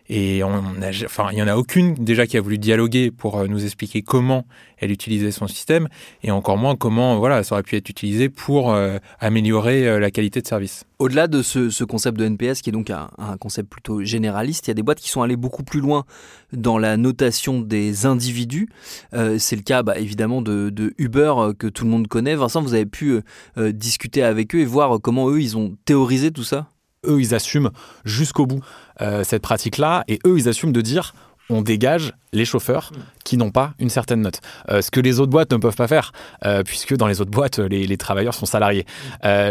et 0.09 0.41
enfin, 0.43 1.27
il 1.31 1.35
n'y 1.35 1.41
en 1.41 1.47
a 1.47 1.57
aucune 1.57 1.93
déjà 1.95 2.27
qui 2.27 2.37
a 2.37 2.41
voulu 2.41 2.57
dialoguer 2.57 3.11
pour 3.11 3.37
euh, 3.37 3.47
nous 3.47 3.65
expliquer 3.65 4.01
comment 4.01 4.45
elle 4.77 4.91
utilisait 4.91 5.31
son 5.31 5.47
système, 5.47 5.87
et 6.23 6.31
encore 6.31 6.57
moins 6.57 6.75
comment 6.75 7.17
voilà, 7.17 7.43
ça 7.43 7.55
aurait 7.55 7.63
pu 7.63 7.75
être 7.75 7.89
utilisé 7.89 8.29
pour 8.29 8.71
euh, 8.71 8.99
améliorer 9.19 9.87
euh, 9.87 9.99
la 9.99 10.11
qualité 10.11 10.41
de 10.41 10.47
service. 10.47 10.85
Au-delà 10.99 11.27
de 11.27 11.41
ce, 11.41 11.83
concept 11.83 12.17
de 12.17 12.25
NPS, 12.25 12.61
qui 12.61 12.69
est 12.69 12.73
donc 12.73 12.89
un, 12.89 13.09
concept 13.39 13.69
plutôt 13.69 14.03
généraliste, 14.03 14.67
il 14.67 14.69
y 14.69 14.71
a 14.71 14.75
des 14.75 14.83
boîtes 14.83 14.99
qui 14.99 15.09
sont 15.09 15.21
allées 15.21 15.35
beaucoup 15.35 15.63
plus 15.63 15.81
loin 15.81 16.05
dans 16.53 16.77
la 16.77 16.95
notation 16.97 17.59
des 17.59 18.05
individus. 18.05 18.67
c'est 19.11 19.55
le 19.55 19.61
cas 19.61 19.83
bah, 19.83 19.99
évidemment 19.99 20.41
de, 20.41 20.69
de, 20.69 20.93
Uber 20.97 21.33
que 21.57 21.67
tout 21.67 21.83
le 21.83 21.91
monde 21.91 22.07
connaît. 22.07 22.35
Vincent, 22.35 22.61
vous 22.61 22.73
avez 22.73 22.87
pu 22.87 23.19
discuter 23.57 24.23
avec 24.23 24.55
eux 24.55 24.59
et 24.59 24.65
voir 24.65 24.99
comment 25.01 25.29
eux, 25.29 25.39
ils 25.39 25.55
ont 25.55 25.75
théorisé 25.85 26.31
tout 26.31 26.43
ça? 26.43 26.71
Eux, 27.05 27.19
ils 27.19 27.35
assument 27.35 27.71
jusqu'au 28.05 28.45
bout 28.45 28.63
euh, 29.01 29.23
cette 29.23 29.41
pratique-là, 29.41 30.03
et 30.07 30.19
eux, 30.25 30.37
ils 30.37 30.49
assument 30.49 30.73
de 30.73 30.81
dire 30.81 31.13
on 31.49 31.61
dégage 31.61 32.11
les 32.33 32.43
chauffeurs 32.43 32.91
qui 33.23 33.37
n'ont 33.37 33.51
pas 33.51 33.73
une 33.79 33.89
certaine 33.89 34.19
note. 34.19 34.41
Euh, 34.69 34.81
ce 34.81 34.91
que 34.91 34.99
les 34.99 35.21
autres 35.21 35.31
boîtes 35.31 35.49
ne 35.53 35.57
peuvent 35.57 35.77
pas 35.77 35.87
faire, 35.87 36.11
euh, 36.45 36.61
puisque 36.61 36.93
dans 36.97 37.07
les 37.07 37.21
autres 37.21 37.31
boîtes, 37.31 37.59
les, 37.59 37.95
travailleurs 37.95 38.33
sont 38.33 38.45
salariés. 38.45 38.85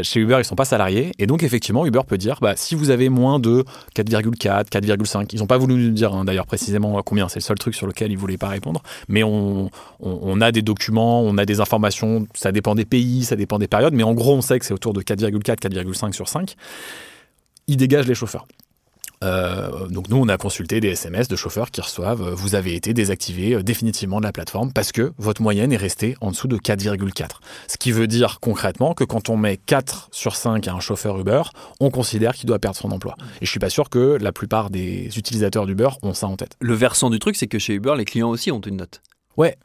chez 0.02 0.20
Uber, 0.20 0.34
ils 0.34 0.38
ne 0.38 0.42
sont 0.42 0.56
pas 0.56 0.66
salariés. 0.66 1.12
Et 1.18 1.26
donc, 1.26 1.42
effectivement, 1.42 1.86
Uber 1.86 2.02
peut 2.06 2.18
dire, 2.18 2.38
bah, 2.42 2.52
si 2.54 2.74
vous 2.74 2.90
avez 2.90 3.08
moins 3.08 3.38
de 3.38 3.64
4,4, 3.94 4.68
4,5, 4.68 5.30
ils 5.32 5.38
n'ont 5.38 5.46
pas 5.46 5.56
voulu 5.56 5.74
nous 5.74 5.90
dire 5.90 6.12
hein, 6.12 6.26
d'ailleurs 6.26 6.44
précisément 6.44 7.02
combien, 7.02 7.30
c'est 7.30 7.38
le 7.38 7.44
seul 7.44 7.58
truc 7.58 7.74
sur 7.74 7.86
lequel 7.86 8.10
ils 8.10 8.16
ne 8.16 8.20
voulaient 8.20 8.36
pas 8.36 8.48
répondre, 8.48 8.82
mais 9.08 9.22
on, 9.22 9.70
on, 10.00 10.40
a 10.42 10.52
des 10.52 10.62
documents, 10.62 11.22
on 11.22 11.38
a 11.38 11.46
des 11.46 11.60
informations, 11.60 12.26
ça 12.34 12.52
dépend 12.52 12.74
des 12.74 12.84
pays, 12.84 13.24
ça 13.24 13.36
dépend 13.36 13.58
des 13.58 13.68
périodes, 13.68 13.94
mais 13.94 14.02
en 14.02 14.12
gros, 14.12 14.34
on 14.34 14.42
sait 14.42 14.58
que 14.58 14.66
c'est 14.66 14.74
autour 14.74 14.92
de 14.92 15.00
4,4, 15.00 15.56
4,5 15.56 16.12
sur 16.12 16.28
5 16.28 16.56
ils 17.66 17.76
dégagent 17.76 18.06
les 18.06 18.14
chauffeurs. 18.14 18.46
Euh, 19.24 19.88
donc 19.88 20.08
nous, 20.08 20.18
on 20.18 20.28
a 20.28 20.36
consulté 20.36 20.80
des 20.80 20.88
SMS 20.88 21.28
de 21.28 21.36
chauffeurs 21.36 21.70
qui 21.70 21.80
reçoivent 21.80 22.22
euh, 22.22 22.34
vous 22.34 22.54
avez 22.54 22.74
été 22.74 22.92
désactivé 22.92 23.54
euh, 23.54 23.62
définitivement 23.62 24.20
de 24.20 24.26
la 24.26 24.32
plateforme 24.32 24.72
parce 24.72 24.92
que 24.92 25.12
votre 25.16 25.40
moyenne 25.40 25.72
est 25.72 25.78
restée 25.78 26.16
en 26.20 26.30
dessous 26.30 26.48
de 26.48 26.58
4,4. 26.58 27.28
Ce 27.66 27.78
qui 27.78 27.92
veut 27.92 28.06
dire 28.06 28.40
concrètement 28.40 28.92
que 28.92 29.04
quand 29.04 29.30
on 29.30 29.36
met 29.36 29.56
4 29.56 30.08
sur 30.12 30.36
5 30.36 30.68
à 30.68 30.74
un 30.74 30.80
chauffeur 30.80 31.18
Uber, 31.18 31.42
on 31.80 31.90
considère 31.90 32.34
qu'il 32.34 32.46
doit 32.46 32.58
perdre 32.58 32.76
son 32.76 32.90
emploi. 32.90 33.16
Et 33.40 33.46
je 33.46 33.50
suis 33.50 33.60
pas 33.60 33.70
sûr 33.70 33.88
que 33.88 34.18
la 34.20 34.32
plupart 34.32 34.68
des 34.68 35.18
utilisateurs 35.18 35.64
d'Uber 35.64 35.88
ont 36.02 36.12
ça 36.12 36.26
en 36.26 36.36
tête. 36.36 36.56
Le 36.60 36.74
versant 36.74 37.08
du 37.08 37.18
truc, 37.18 37.36
c'est 37.36 37.46
que 37.46 37.58
chez 37.58 37.74
Uber, 37.74 37.94
les 37.96 38.04
clients 38.04 38.28
aussi 38.28 38.52
ont 38.52 38.60
une 38.60 38.76
note. 38.76 39.00
Ouais, 39.38 39.56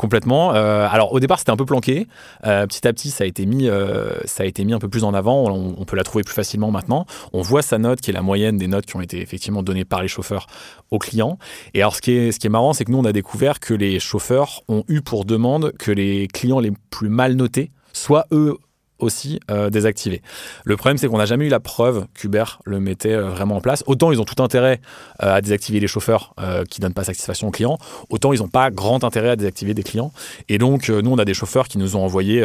complètement. 0.00 0.54
Euh, 0.54 0.88
alors 0.90 1.12
au 1.12 1.20
départ 1.20 1.38
c'était 1.38 1.50
un 1.50 1.56
peu 1.56 1.66
planqué. 1.66 2.06
Euh, 2.46 2.66
petit 2.66 2.88
à 2.88 2.92
petit 2.94 3.10
ça 3.10 3.24
a 3.24 3.26
été 3.26 3.44
mis, 3.44 3.68
euh, 3.68 4.14
ça 4.24 4.44
a 4.44 4.46
été 4.46 4.64
mis 4.64 4.72
un 4.72 4.78
peu 4.78 4.88
plus 4.88 5.04
en 5.04 5.12
avant. 5.12 5.44
On, 5.50 5.84
peut 5.84 5.96
la 5.96 6.04
trouver 6.04 6.24
plus 6.24 6.34
facilement 6.34 6.70
maintenant. 6.70 7.04
On 7.34 7.42
voit 7.42 7.60
sa 7.60 7.76
note 7.76 8.00
qui 8.00 8.10
est 8.10 8.14
la 8.14 8.22
moyenne 8.22 8.56
des 8.56 8.66
notes 8.66 8.86
qui 8.86 8.96
ont 8.96 9.02
été 9.02 9.20
effectivement 9.20 9.62
données 9.62 9.84
par 9.84 10.00
les 10.00 10.08
chauffeurs 10.08 10.46
aux 10.90 10.98
clients. 10.98 11.38
Et 11.74 11.82
alors 11.82 11.94
ce 11.94 12.00
ce 12.00 12.38
qui 12.38 12.46
est 12.46 12.50
marrant 12.50 12.72
c'est 12.72 12.86
que 12.86 12.90
nous 12.90 12.98
on 12.98 13.04
a 13.04 13.12
découvert 13.12 13.60
que 13.60 13.74
les 13.74 14.00
chauffeurs 14.00 14.62
ont 14.68 14.84
eu 14.88 15.02
pour 15.02 15.26
demande 15.26 15.72
que 15.78 15.92
les 15.92 16.28
clients 16.28 16.60
les 16.60 16.72
plus 16.88 17.10
mal 17.10 17.34
notés 17.34 17.70
soient 17.92 18.24
eux 18.32 18.56
aussi 19.00 19.40
euh, 19.50 19.70
désactivés. 19.70 20.22
Le 20.64 20.76
problème, 20.76 20.98
c'est 20.98 21.08
qu'on 21.08 21.18
n'a 21.18 21.26
jamais 21.26 21.46
eu 21.46 21.48
la 21.48 21.60
preuve 21.60 22.06
qu'Uber 22.14 22.44
le 22.64 22.80
mettait 22.80 23.12
euh, 23.12 23.30
vraiment 23.30 23.56
en 23.56 23.60
place. 23.60 23.82
Autant 23.86 24.12
ils 24.12 24.20
ont 24.20 24.24
tout 24.24 24.42
intérêt 24.42 24.80
euh, 25.22 25.34
à 25.34 25.40
désactiver 25.40 25.80
les 25.80 25.86
chauffeurs 25.86 26.34
qui 26.68 26.80
donnent 26.80 26.94
pas 26.94 27.04
satisfaction 27.04 27.48
aux 27.48 27.50
clients, 27.50 27.78
autant 28.08 28.32
ils 28.32 28.40
n'ont 28.40 28.48
pas 28.48 28.70
grand 28.70 29.04
intérêt 29.04 29.30
à 29.30 29.36
désactiver 29.36 29.74
des 29.74 29.82
clients. 29.82 30.12
Et 30.48 30.58
donc, 30.58 30.88
nous, 30.88 31.10
on 31.10 31.18
a 31.18 31.24
des 31.24 31.34
chauffeurs 31.34 31.68
qui 31.68 31.78
nous 31.78 31.96
ont 31.96 32.04
envoyé. 32.04 32.42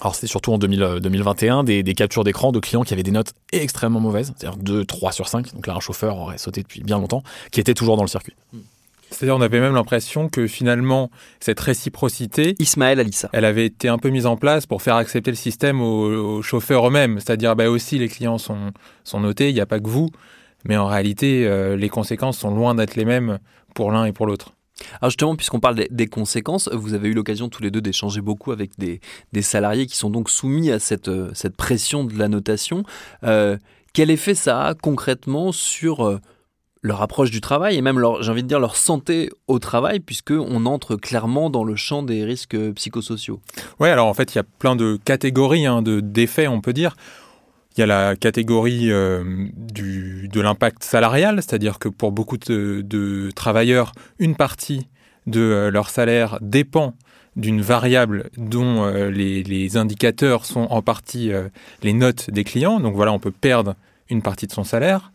alors 0.00 0.14
c'était 0.14 0.26
surtout 0.26 0.52
en 0.52 0.58
2000, 0.58 0.82
euh, 0.82 1.00
2021 1.00 1.64
des, 1.64 1.82
des 1.82 1.94
captures 1.94 2.24
d'écran 2.24 2.52
de 2.52 2.60
clients 2.60 2.82
qui 2.82 2.94
avaient 2.94 3.02
des 3.02 3.10
notes 3.10 3.32
extrêmement 3.52 4.00
mauvaises, 4.00 4.32
c'est-à-dire 4.36 4.58
2, 4.58 4.84
3 4.84 5.12
sur 5.12 5.28
5, 5.28 5.54
donc 5.54 5.66
là 5.66 5.74
un 5.74 5.80
chauffeur 5.80 6.16
aurait 6.16 6.38
sauté 6.38 6.62
depuis 6.62 6.82
bien 6.82 6.98
longtemps, 6.98 7.22
qui 7.50 7.60
était 7.60 7.74
toujours 7.74 7.96
dans 7.96 8.04
le 8.04 8.08
circuit. 8.08 8.34
C'est-à-dire, 9.10 9.36
on 9.36 9.40
avait 9.40 9.60
même 9.60 9.74
l'impression 9.74 10.28
que 10.28 10.46
finalement, 10.46 11.10
cette 11.40 11.60
réciprocité, 11.60 12.54
Ismaël 12.58 13.00
Alissa. 13.00 13.30
elle 13.32 13.44
avait 13.44 13.66
été 13.66 13.88
un 13.88 13.98
peu 13.98 14.10
mise 14.10 14.26
en 14.26 14.36
place 14.36 14.66
pour 14.66 14.82
faire 14.82 14.96
accepter 14.96 15.30
le 15.30 15.36
système 15.36 15.80
aux, 15.80 16.36
aux 16.36 16.42
chauffeurs 16.42 16.86
eux-mêmes. 16.86 17.18
C'est-à-dire, 17.18 17.56
bah 17.56 17.70
aussi, 17.70 17.98
les 17.98 18.08
clients 18.08 18.38
sont, 18.38 18.72
sont 19.04 19.20
notés, 19.20 19.48
il 19.48 19.54
n'y 19.54 19.60
a 19.60 19.66
pas 19.66 19.80
que 19.80 19.88
vous. 19.88 20.10
Mais 20.64 20.76
en 20.76 20.86
réalité, 20.86 21.46
euh, 21.46 21.76
les 21.76 21.88
conséquences 21.88 22.38
sont 22.38 22.54
loin 22.54 22.74
d'être 22.74 22.96
les 22.96 23.04
mêmes 23.04 23.38
pour 23.74 23.92
l'un 23.92 24.04
et 24.04 24.12
pour 24.12 24.26
l'autre. 24.26 24.52
Alors 25.00 25.10
justement, 25.10 25.34
puisqu'on 25.34 25.60
parle 25.60 25.86
des, 25.90 26.06
conséquences, 26.06 26.68
vous 26.72 26.94
avez 26.94 27.08
eu 27.08 27.14
l'occasion 27.14 27.48
tous 27.48 27.62
les 27.62 27.70
deux 27.70 27.80
d'échanger 27.80 28.20
beaucoup 28.20 28.52
avec 28.52 28.78
des, 28.78 29.00
des 29.32 29.42
salariés 29.42 29.86
qui 29.86 29.96
sont 29.96 30.10
donc 30.10 30.30
soumis 30.30 30.70
à 30.70 30.78
cette, 30.78 31.08
euh, 31.08 31.30
cette 31.34 31.56
pression 31.56 32.04
de 32.04 32.16
la 32.16 32.28
notation. 32.28 32.84
Euh, 33.24 33.56
quel 33.92 34.10
effet 34.10 34.34
ça 34.34 34.66
a 34.66 34.74
concrètement 34.74 35.50
sur 35.50 36.20
leur 36.82 37.02
approche 37.02 37.30
du 37.30 37.40
travail 37.40 37.76
et 37.76 37.82
même 37.82 37.98
leur, 37.98 38.22
j'ai 38.22 38.30
envie 38.30 38.42
de 38.42 38.48
dire, 38.48 38.60
leur 38.60 38.76
santé 38.76 39.30
au 39.46 39.58
travail, 39.58 40.00
puisqu'on 40.00 40.66
entre 40.66 40.96
clairement 40.96 41.50
dans 41.50 41.64
le 41.64 41.76
champ 41.76 42.02
des 42.02 42.24
risques 42.24 42.56
psychosociaux 42.74 43.40
Ouais, 43.80 43.90
alors 43.90 44.06
en 44.06 44.14
fait, 44.14 44.34
il 44.34 44.36
y 44.36 44.40
a 44.40 44.44
plein 44.58 44.76
de 44.76 44.98
catégories 45.04 45.66
hein, 45.66 45.82
de 45.82 46.00
d'effets, 46.00 46.48
on 46.48 46.60
peut 46.60 46.72
dire. 46.72 46.96
Il 47.76 47.80
y 47.80 47.82
a 47.82 47.86
la 47.86 48.16
catégorie 48.16 48.90
euh, 48.90 49.22
du, 49.56 50.28
de 50.32 50.40
l'impact 50.40 50.82
salarial, 50.82 51.36
c'est-à-dire 51.36 51.78
que 51.78 51.88
pour 51.88 52.10
beaucoup 52.10 52.36
de, 52.36 53.30
travailleurs, 53.34 53.92
une 54.18 54.34
partie 54.34 54.88
de 55.26 55.40
euh, 55.40 55.70
leur 55.70 55.90
salaire 55.90 56.38
dépend 56.40 56.94
d'une 57.38 57.60
variable 57.60 58.30
dont 58.36 58.84
euh, 58.84 59.10
les, 59.10 59.76
indicateurs 59.76 60.44
sont 60.44 60.66
en 60.70 60.82
partie 60.82 61.32
euh, 61.32 61.48
les 61.82 61.92
notes 61.92 62.30
des 62.30 62.44
clients. 62.44 62.80
Donc 62.80 62.94
voilà, 62.94 63.12
on 63.12 63.20
peut 63.20 63.30
perdre 63.30 63.76
une 64.10 64.22
partie 64.22 64.46
de 64.46 64.52
son 64.52 64.64
salaire. 64.64 65.12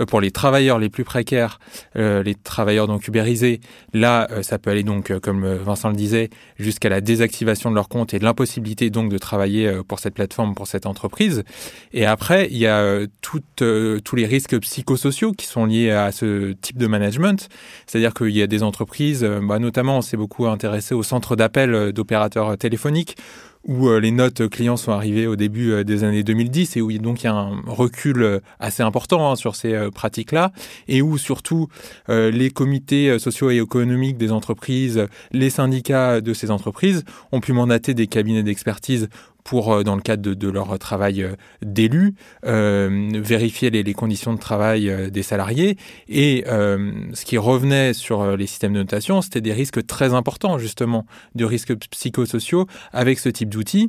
Euh, 0.00 0.06
Pour 0.06 0.20
les 0.20 0.30
travailleurs 0.30 0.78
les 0.78 0.88
plus 0.88 1.04
précaires, 1.04 1.58
euh, 1.96 2.22
les 2.22 2.34
travailleurs 2.34 2.86
donc 2.86 3.06
ubérisés, 3.08 3.60
là, 3.92 4.28
euh, 4.30 4.42
ça 4.42 4.58
peut 4.58 4.70
aller 4.70 4.82
donc, 4.82 5.16
comme 5.20 5.46
Vincent 5.56 5.88
le 5.88 5.96
disait, 5.96 6.30
jusqu'à 6.58 6.88
la 6.88 7.00
désactivation 7.00 7.70
de 7.70 7.74
leur 7.74 7.88
compte 7.88 8.14
et 8.14 8.18
l'impossibilité 8.18 8.90
donc 8.90 9.10
de 9.10 9.18
travailler 9.18 9.70
pour 9.86 9.98
cette 9.98 10.14
plateforme, 10.14 10.54
pour 10.54 10.66
cette 10.66 10.86
entreprise. 10.86 11.44
Et 11.92 12.06
après, 12.06 12.48
il 12.50 12.58
y 12.58 12.66
a 12.66 13.00
tous 13.20 14.16
les 14.16 14.26
risques 14.26 14.58
psychosociaux 14.60 15.32
qui 15.32 15.46
sont 15.46 15.66
liés 15.66 15.90
à 15.90 16.12
ce 16.12 16.52
type 16.52 16.78
de 16.78 16.86
management. 16.86 17.48
C'est-à-dire 17.86 18.14
qu'il 18.14 18.30
y 18.30 18.42
a 18.42 18.46
des 18.46 18.62
entreprises, 18.62 19.24
bah, 19.42 19.58
notamment, 19.58 19.98
on 19.98 20.02
s'est 20.02 20.16
beaucoup 20.16 20.46
intéressé 20.46 20.94
au 20.94 21.02
centre 21.02 21.36
d'appel 21.36 21.92
d'opérateurs 21.92 22.56
téléphoniques 22.58 23.16
où 23.66 23.88
euh, 23.88 24.00
les 24.00 24.10
notes 24.10 24.48
clients 24.48 24.76
sont 24.76 24.92
arrivées 24.92 25.26
au 25.26 25.36
début 25.36 25.70
euh, 25.72 25.84
des 25.84 26.04
années 26.04 26.22
2010 26.22 26.76
et 26.76 26.80
où 26.80 26.90
il- 26.90 27.02
y 27.02 27.26
a 27.26 27.32
un 27.34 27.60
recul 27.66 28.22
euh, 28.22 28.40
assez 28.58 28.82
important 28.82 29.30
hein, 29.30 29.36
sur 29.36 29.54
ces 29.54 29.88
pratiques-là 29.94 30.52
et 30.88 31.02
où 31.02 31.18
surtout 31.18 31.68
les 32.08 32.50
comités 32.50 33.18
sociaux 33.18 33.50
et 33.50 33.56
économiques 33.58 34.16
des 34.16 34.32
entreprises, 34.32 35.06
les 35.32 35.50
syndicats 35.50 36.20
de 36.20 36.32
ces 36.34 36.50
entreprises 36.50 37.04
ont 37.32 37.40
pu 37.40 37.52
mandater 37.52 37.94
des 37.94 38.06
cabinets 38.06 38.42
d'expertise 38.42 39.08
pour, 39.44 39.72
euh, 39.72 39.82
dans 39.82 39.96
le 39.96 40.02
cadre 40.02 40.34
de, 40.34 40.48
leur 40.48 40.78
travail 40.78 41.22
euh, 41.22 41.34
d'élu, 41.62 42.14
euh, 42.46 43.10
vérifier 43.14 43.70
les, 43.70 43.94
conditions 43.94 44.32
de 44.32 44.38
travail 44.38 45.10
des 45.10 45.22
salariés. 45.22 45.76
Et 46.08 46.44
ce 46.46 47.24
qui 47.24 47.36
revenait 47.36 47.92
sur 47.92 48.36
les 48.36 48.46
systèmes 48.46 48.72
de 48.72 48.78
notation, 48.78 49.20
c'était 49.20 49.40
des 49.40 49.52
risques 49.52 49.86
très 49.86 50.14
importants, 50.14 50.58
justement, 50.58 51.06
de 51.34 51.44
risques 51.44 51.74
psychosociaux 51.90 52.66
avec 52.92 53.18
ce 53.18 53.28
type 53.28 53.50
d'outils. 53.50 53.88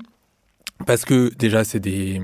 Parce 0.86 1.06
que 1.06 1.32
déjà, 1.38 1.64
c'est 1.64 1.80
des, 1.80 2.22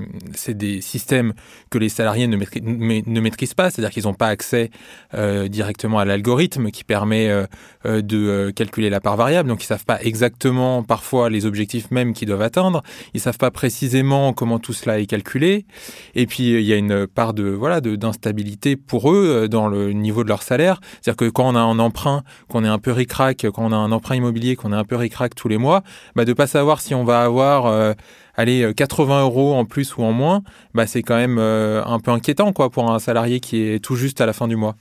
des 0.48 0.80
systèmes 0.80 1.32
que 1.70 1.78
les 1.78 1.88
salariés 1.88 2.26
ne, 2.26 2.36
maîtrisent, 2.36 2.62
ne 2.62 3.20
maîtrisent 3.20 3.54
pas, 3.54 3.70
c'est-à-dire 3.70 3.90
qu'ils 3.90 4.04
n'ont 4.04 4.14
pas 4.14 4.28
accès 4.28 4.70
euh, 5.14 5.48
directement 5.48 5.98
à 5.98 6.04
l'algorithme 6.04 6.70
qui 6.70 6.84
permet 6.84 7.28
euh, 7.28 7.46
euh, 7.86 8.02
de 8.02 8.50
calculer 8.50 8.90
la 8.90 9.00
part 9.00 9.16
variable. 9.16 9.48
Donc, 9.48 9.62
ils 9.62 9.66
savent 9.66 9.84
pas 9.84 10.00
exactement 10.02 10.82
parfois 10.82 11.30
les 11.30 11.46
objectifs 11.46 11.90
même 11.90 12.12
qu'ils 12.12 12.28
doivent 12.28 12.42
atteindre. 12.42 12.82
Ils 13.14 13.20
savent 13.20 13.38
pas 13.38 13.50
précisément 13.50 14.32
comment 14.32 14.58
tout 14.58 14.72
cela 14.72 14.98
est 14.98 15.06
calculé. 15.06 15.66
Et 16.14 16.26
puis, 16.26 16.52
il 16.52 16.64
y 16.64 16.72
a 16.72 16.76
une 16.76 17.06
part 17.06 17.34
de 17.34 17.44
voilà 17.44 17.80
d'instabilité 17.80 18.76
pour 18.76 19.12
eux 19.12 19.48
dans 19.48 19.68
le 19.68 19.92
niveau 19.92 20.24
de 20.24 20.28
leur 20.28 20.42
salaire. 20.42 20.80
C'est-à-dire 21.00 21.16
que 21.16 21.30
quand 21.30 21.48
on 21.48 21.54
a 21.54 21.60
un 21.60 21.78
emprunt, 21.78 22.22
qu'on 22.48 22.64
est 22.64 22.68
un 22.68 22.78
peu 22.78 22.92
ric-rac, 22.92 23.46
quand 23.54 23.64
on 23.64 23.72
a 23.72 23.76
un 23.76 23.92
emprunt 23.92 24.16
immobilier, 24.16 24.56
qu'on 24.56 24.72
est 24.72 24.76
un 24.76 24.84
peu 24.84 24.96
ric-rac 24.96 25.34
tous 25.34 25.48
les 25.48 25.58
mois, 25.58 25.82
bah, 26.16 26.24
de 26.24 26.32
pas 26.32 26.46
savoir 26.46 26.80
si 26.80 26.94
on 26.94 27.04
va 27.04 27.22
avoir 27.22 27.94
allez, 28.36 28.62
euh, 28.62 28.72
80 28.72 29.22
euros 29.22 29.54
en 29.54 29.64
plus 29.64 29.96
ou 29.96 30.02
en 30.02 30.12
moins, 30.12 30.42
bah, 30.74 30.86
c'est 30.86 31.02
quand 31.02 31.16
même 31.16 31.38
euh, 31.38 31.82
un 31.84 31.98
peu 32.00 32.10
inquiétant 32.10 32.52
quoi, 32.52 32.70
pour 32.70 32.90
un 32.90 32.98
salarié 32.98 33.40
qui 33.40 33.62
est 33.62 33.82
tout 33.82 33.96
juste 33.96 34.20
à 34.20 34.26
la 34.26 34.32
fin 34.32 34.48
du 34.48 34.56
mois. 34.56 34.76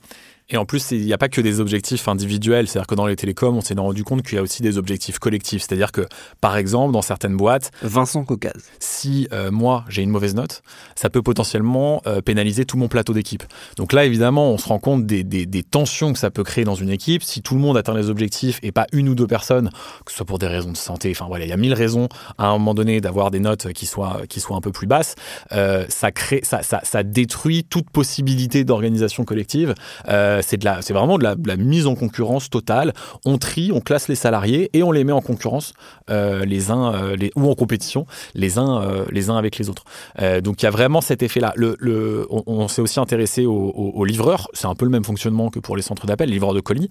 Et 0.51 0.57
en 0.57 0.65
plus, 0.65 0.91
il 0.91 1.05
n'y 1.05 1.13
a 1.13 1.17
pas 1.17 1.29
que 1.29 1.41
des 1.41 1.59
objectifs 1.59 2.07
individuels. 2.07 2.67
C'est-à-dire 2.67 2.87
que 2.87 2.95
dans 2.95 3.05
les 3.05 3.15
télécoms, 3.15 3.55
on 3.57 3.61
s'est 3.61 3.75
rendu 3.75 4.03
compte 4.03 4.23
qu'il 4.23 4.35
y 4.35 4.39
a 4.39 4.41
aussi 4.41 4.61
des 4.61 4.77
objectifs 4.77 5.19
collectifs. 5.19 5.61
C'est-à-dire 5.61 5.91
que, 5.91 6.07
par 6.41 6.57
exemple, 6.57 6.91
dans 6.93 7.01
certaines 7.01 7.37
boîtes, 7.37 7.71
Vincent 7.83 8.23
Caucase. 8.23 8.63
si 8.79 9.27
euh, 9.31 9.51
moi 9.51 9.85
j'ai 9.89 10.01
une 10.01 10.09
mauvaise 10.09 10.33
note, 10.35 10.63
ça 10.95 11.09
peut 11.09 11.21
potentiellement 11.21 12.01
euh, 12.07 12.21
pénaliser 12.21 12.65
tout 12.65 12.77
mon 12.77 12.87
plateau 12.87 13.13
d'équipe. 13.13 13.43
Donc 13.77 13.93
là, 13.93 14.05
évidemment, 14.05 14.51
on 14.51 14.57
se 14.57 14.67
rend 14.67 14.79
compte 14.79 15.05
des, 15.05 15.23
des- 15.23 15.45
des 15.45 15.63
tensions 15.63 16.13
que 16.13 16.19
ça 16.19 16.31
peut 16.31 16.43
créer 16.43 16.63
dans 16.63 16.75
une 16.75 16.89
équipe. 16.89 17.21
Si 17.23 17.41
tout 17.41 17.53
le 17.55 17.61
monde 17.61 17.77
atteint 17.77 17.93
les 17.93 18.09
objectifs 18.09 18.59
et 18.63 18.71
pas 18.71 18.87
une 18.91 19.07
ou 19.09 19.15
deux 19.15 19.27
personnes, 19.27 19.69
que 20.05 20.11
ce 20.11 20.17
soit 20.17 20.25
pour 20.25 20.39
des 20.39 20.47
raisons 20.47 20.71
de 20.71 20.77
santé, 20.77 21.11
enfin 21.11 21.25
voilà, 21.27 21.45
il 21.45 21.49
y 21.49 21.53
a 21.53 21.57
mille 21.57 21.73
raisons 21.73 22.09
à 22.37 22.47
un 22.47 22.53
moment 22.53 22.73
donné 22.73 23.01
d'avoir 23.01 23.29
des 23.31 23.39
notes 23.39 23.71
qui 23.73 23.85
soient, 23.85 24.21
qui 24.27 24.39
soient 24.39 24.57
un 24.57 24.61
peu 24.61 24.71
plus 24.71 24.87
basses, 24.87 25.15
euh, 25.51 25.85
ça, 25.89 26.11
crée, 26.11 26.41
ça, 26.43 26.63
ça, 26.63 26.81
ça 26.83 27.03
détruit 27.03 27.63
toute 27.63 27.89
possibilité 27.89 28.63
d'organisation 28.63 29.23
collective. 29.25 29.75
Euh, 30.07 30.38
c'est 30.41 30.57
de 30.57 30.65
la- 30.65 30.81
c'est 30.81 30.93
vraiment 30.93 31.17
de 31.17 31.23
la, 31.23 31.35
mise 31.57 31.87
en 31.87 31.95
concurrence 31.95 32.49
totale. 32.49 32.93
On 33.25 33.37
trie, 33.37 33.71
on 33.73 33.81
classe 33.81 34.07
les 34.07 34.15
salariés 34.15 34.69
et 34.73 34.83
on 34.83 34.91
les 34.91 35.03
met 35.03 35.11
en 35.11 35.21
concurrence 35.21 35.73
euh, 36.09 36.45
les 36.45 36.71
uns 36.71 36.93
euh, 36.93 37.15
ou 37.35 37.49
en 37.49 37.55
compétition 37.55 38.05
les 38.35 38.57
uns, 38.57 38.81
euh, 38.81 39.05
les 39.11 39.29
uns 39.29 39.37
avec 39.37 39.57
les 39.57 39.69
autres. 39.69 39.83
Euh, 40.21 40.41
donc 40.41 40.61
il 40.61 40.65
y 40.65 40.67
a 40.67 40.71
vraiment 40.71 41.01
cet 41.01 41.23
effet-là. 41.23 41.53
Le, 41.55 41.75
le- 41.79 42.27
on 42.29 42.67
s'est 42.67 42.81
aussi 42.81 42.99
intéressé 42.99 43.45
aux, 43.45 44.05
livreurs. 44.05 44.47
C'est 44.53 44.67
un 44.67 44.75
peu 44.75 44.85
le 44.85 44.91
même 44.91 45.03
fonctionnement 45.03 45.49
que 45.49 45.59
pour 45.59 45.75
les 45.75 45.81
centres 45.81 46.05
d'appel, 46.05 46.29
les 46.29 46.35
livreurs 46.35 46.53
de 46.53 46.61
colis. 46.61 46.89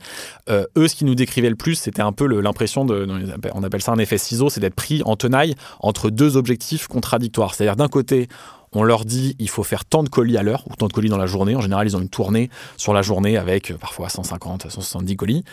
Euh, 0.51 0.65
eux, 0.77 0.89
ce 0.89 0.95
qui 0.95 1.05
nous 1.05 1.15
décrivait 1.15 1.51
le 1.51 1.57
plus, 1.57 1.75
c'était 1.77 2.03
un 2.03 2.13
peu 2.13 2.27
l'impression 2.41 2.85
de, 2.85 3.07
on 3.55 3.63
appelle 3.63 3.83
ça 3.83 3.93
un 3.93 3.99
effet 3.99 4.19
ciseau, 4.19 4.51
c'est 4.51 4.61
d'être 4.61 4.75
pris 4.75 5.03
en 5.05 5.17
tenaille 5.17 5.55
entre 5.81 6.11
deux 6.11 6.37
objectifs 6.37 6.87
contradictoires. 6.87 7.55
C'est-à-dire 7.55 7.77
d'un 7.77 7.89
côté, 7.89 8.29
on 8.73 8.83
leur 8.83 9.05
dit 9.05 9.37
il 9.39 9.49
faut 9.49 9.63
faire 9.63 9.85
tant 9.85 10.03
de 10.03 10.09
colis 10.09 10.37
à 10.37 10.43
l'heure 10.43 10.65
ou 10.71 10.75
tant 10.77 10.89
de 10.89 10.93
colis 10.93 11.09
dans 11.09 11.19
la 11.19 11.27
journée. 11.27 11.55
En 11.57 11.61
général, 11.61 11.87
ils 11.87 11.97
ont 11.97 12.01
une 12.01 12.09
tournée 12.09 12.51
sur 12.77 12.93
la 12.93 13.03
journée 13.03 13.37
avec 13.37 13.71
euh, 13.71 13.77
parfois 13.77 14.09
150, 14.09 14.71
170 14.71 15.17
colis. 15.17 15.45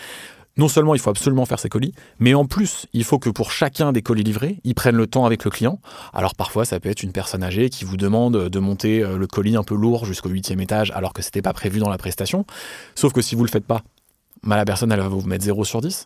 Non 0.58 0.70
seulement 0.70 0.96
il 0.96 1.02
faut 1.02 1.10
absolument 1.10 1.46
faire 1.46 1.60
ces 1.60 1.68
colis, 1.68 1.94
mais 2.20 2.34
en 2.34 2.46
plus, 2.46 2.86
il 2.94 3.04
faut 3.04 3.20
que 3.20 3.30
pour 3.30 3.52
chacun 3.52 3.92
des 3.92 4.02
colis 4.02 4.24
livrés, 4.24 4.60
ils 4.64 4.74
prennent 4.74 4.96
le 4.96 5.06
temps 5.06 5.26
avec 5.26 5.44
le 5.44 5.52
client. 5.52 5.80
Alors 6.14 6.34
parfois, 6.34 6.64
ça 6.64 6.80
peut 6.80 6.90
être 6.90 7.04
une 7.04 7.12
personne 7.12 7.44
âgée 7.44 7.70
qui 7.70 7.84
vous 7.84 7.98
demande 7.98 8.48
de 8.48 8.60
monter 8.60 9.04
euh, 9.04 9.18
le 9.18 9.28
colis 9.28 9.58
un 9.58 9.64
peu 9.64 9.76
lourd 9.76 10.06
jusqu'au 10.06 10.30
huitième 10.30 10.62
étage 10.62 10.92
alors 10.92 11.12
que 11.12 11.22
c'était 11.22 11.42
pas 11.42 11.54
prévu 11.54 11.80
dans 11.80 11.90
la 11.90 11.98
prestation. 11.98 12.46
Sauf 12.96 13.12
que 13.12 13.22
si 13.22 13.36
vous 13.36 13.44
le 13.44 13.50
faites 13.50 13.66
pas, 13.66 13.82
bah, 14.46 14.56
la 14.56 14.66
personne, 14.66 14.92
elle 14.92 15.00
va 15.00 15.08
vous 15.08 15.22
mettre 15.22 15.44
0 15.44 15.64
sur 15.66 15.82
10. 15.82 16.06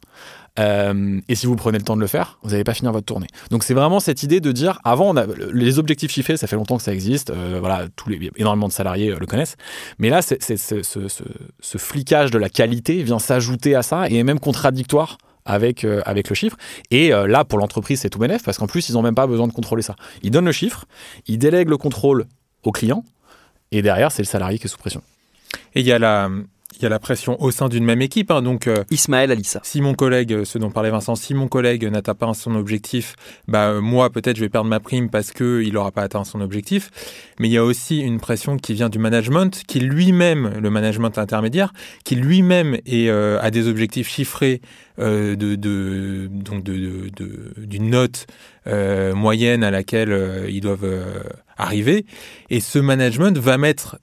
Euh, 0.60 1.20
et 1.28 1.36
si 1.36 1.46
vous 1.46 1.56
prenez 1.56 1.78
le 1.78 1.84
temps 1.84 1.96
de 1.96 2.02
le 2.02 2.08
faire, 2.08 2.40
vous 2.44 2.52
n'allez 2.52 2.64
pas 2.64 2.74
finir 2.74 2.92
votre 2.92 3.06
tournée. 3.06 3.28
Donc 3.52 3.64
c'est 3.64 3.74
vraiment 3.74 4.00
cette 4.00 4.24
idée 4.24 4.40
de 4.40 4.52
dire, 4.52 4.80
avant, 4.84 5.14
les 5.54 5.80
objectifs 5.80 6.12
chiffrés, 6.12 6.38
ça 6.38 6.48
fait 6.48 6.56
longtemps 6.56 6.78
que 6.78 6.84
ça 6.84 6.94
existe, 6.94 7.30
euh, 7.30 7.58
voilà, 7.60 7.88
tous 7.96 8.10
les, 8.10 8.32
énormément 8.38 8.68
de 8.68 8.74
salariés 8.74 9.12
euh, 9.12 9.20
le 9.20 9.26
connaissent. 9.26 9.58
Mais 10.00 10.10
là, 10.10 10.22
ce, 10.22 10.36
ce, 10.40 11.78
flicage 11.78 12.32
de 12.32 12.38
la 12.38 12.50
qualité 12.50 13.04
vient 13.04 13.20
s'ajouter 13.20 13.76
à 13.76 13.84
ça 13.84 14.10
et 14.10 14.18
est 14.18 14.24
même 14.24 14.40
contradictoire 14.40 15.18
avec, 15.46 15.86
avec 16.06 16.30
le 16.30 16.36
chiffre. 16.36 16.58
Et 16.92 17.10
là, 17.10 17.44
pour 17.44 17.58
l'entreprise, 17.58 18.02
c'est 18.02 18.10
tout 18.10 18.20
bénef 18.20 18.44
parce 18.44 18.60
qu'en 18.60 18.68
plus, 18.68 18.90
ils 18.90 18.94
n'ont 18.94 19.02
même 19.02 19.16
pas 19.16 19.26
besoin 19.26 19.48
de 19.48 19.54
contrôler 19.54 19.82
ça. 19.82 19.96
Ils 20.22 20.30
donnent 20.30 20.46
le 20.46 20.52
chiffre, 20.52 20.86
ils 21.26 21.40
délèguent 21.40 21.70
le 21.70 21.78
contrôle 21.78 22.26
au 22.64 22.72
client 22.72 23.04
et 23.72 23.82
derrière, 23.82 24.12
c'est 24.12 24.22
le 24.22 24.28
salarié 24.28 24.60
qui 24.60 24.66
est 24.66 24.70
sous 24.70 24.78
pression. 24.78 25.02
Et 25.74 25.80
il 25.80 25.88
y 25.88 25.92
a 25.92 25.98
la, 25.98 26.30
y 26.84 26.86
a 26.86 26.90
la 26.90 27.00
pression 27.00 27.42
au 27.42 27.52
sein 27.52 27.70
d'une 27.70 27.84
même 27.84 28.02
équipe. 28.02 28.32
Hein, 28.32 28.42
donc, 28.42 28.68
euh, 28.68 28.84
Ismaël 28.92 29.32
Alissa. 29.32 29.60
Si 29.64 29.82
mon 29.82 29.94
collègue, 29.94 30.34
euh, 30.34 30.46
ce 30.46 30.58
dont 30.58 30.72
parlait 30.72 30.90
Vincent, 30.90 31.16
si 31.16 31.34
mon 31.34 31.48
collègue 31.48 31.86
n'atteint 31.86 32.16
pas 32.16 32.34
son 32.34 32.56
objectif, 32.56 33.16
bah, 33.48 33.70
euh, 33.70 33.82
moi, 33.82 34.10
peut-être, 34.10 34.38
je 34.38 34.42
vais 34.42 34.50
perdre 34.50 34.70
ma 34.70 34.80
prime 34.80 35.10
parce 35.10 35.32
qu'il 35.32 35.74
n'aura 35.74 35.92
pas 35.92 36.04
atteint 36.04 36.24
son 36.24 36.42
objectif. 36.42 36.90
Mais 37.40 37.48
il 37.48 37.52
y 37.52 37.58
a 37.58 37.64
aussi 37.64 38.00
une 38.00 38.20
pression 38.20 38.58
qui 38.58 38.74
vient 38.74 38.90
du 38.90 39.00
management, 39.00 39.64
qui 39.68 39.80
lui-même, 39.80 40.60
le 40.60 40.70
management 40.70 41.18
intermédiaire, 41.18 41.74
qui 42.04 42.16
lui-même 42.16 42.78
est, 42.86 43.10
a 43.10 43.52
des 43.52 43.68
objectifs 43.68 44.10
chiffrés 44.10 44.62
de, 44.98 45.36
de, 45.36 46.28
donc 46.30 46.64
de, 46.64 47.10
d'une 47.58 47.90
note 47.90 48.28
moyenne 48.66 49.64
à 49.64 49.72
laquelle 49.72 50.46
ils 50.50 50.60
doivent 50.60 50.86
arriver. 51.58 52.06
Et 52.50 52.60
ce 52.60 52.80
management 52.80 53.38
va 53.38 53.58
mettre 53.58 54.00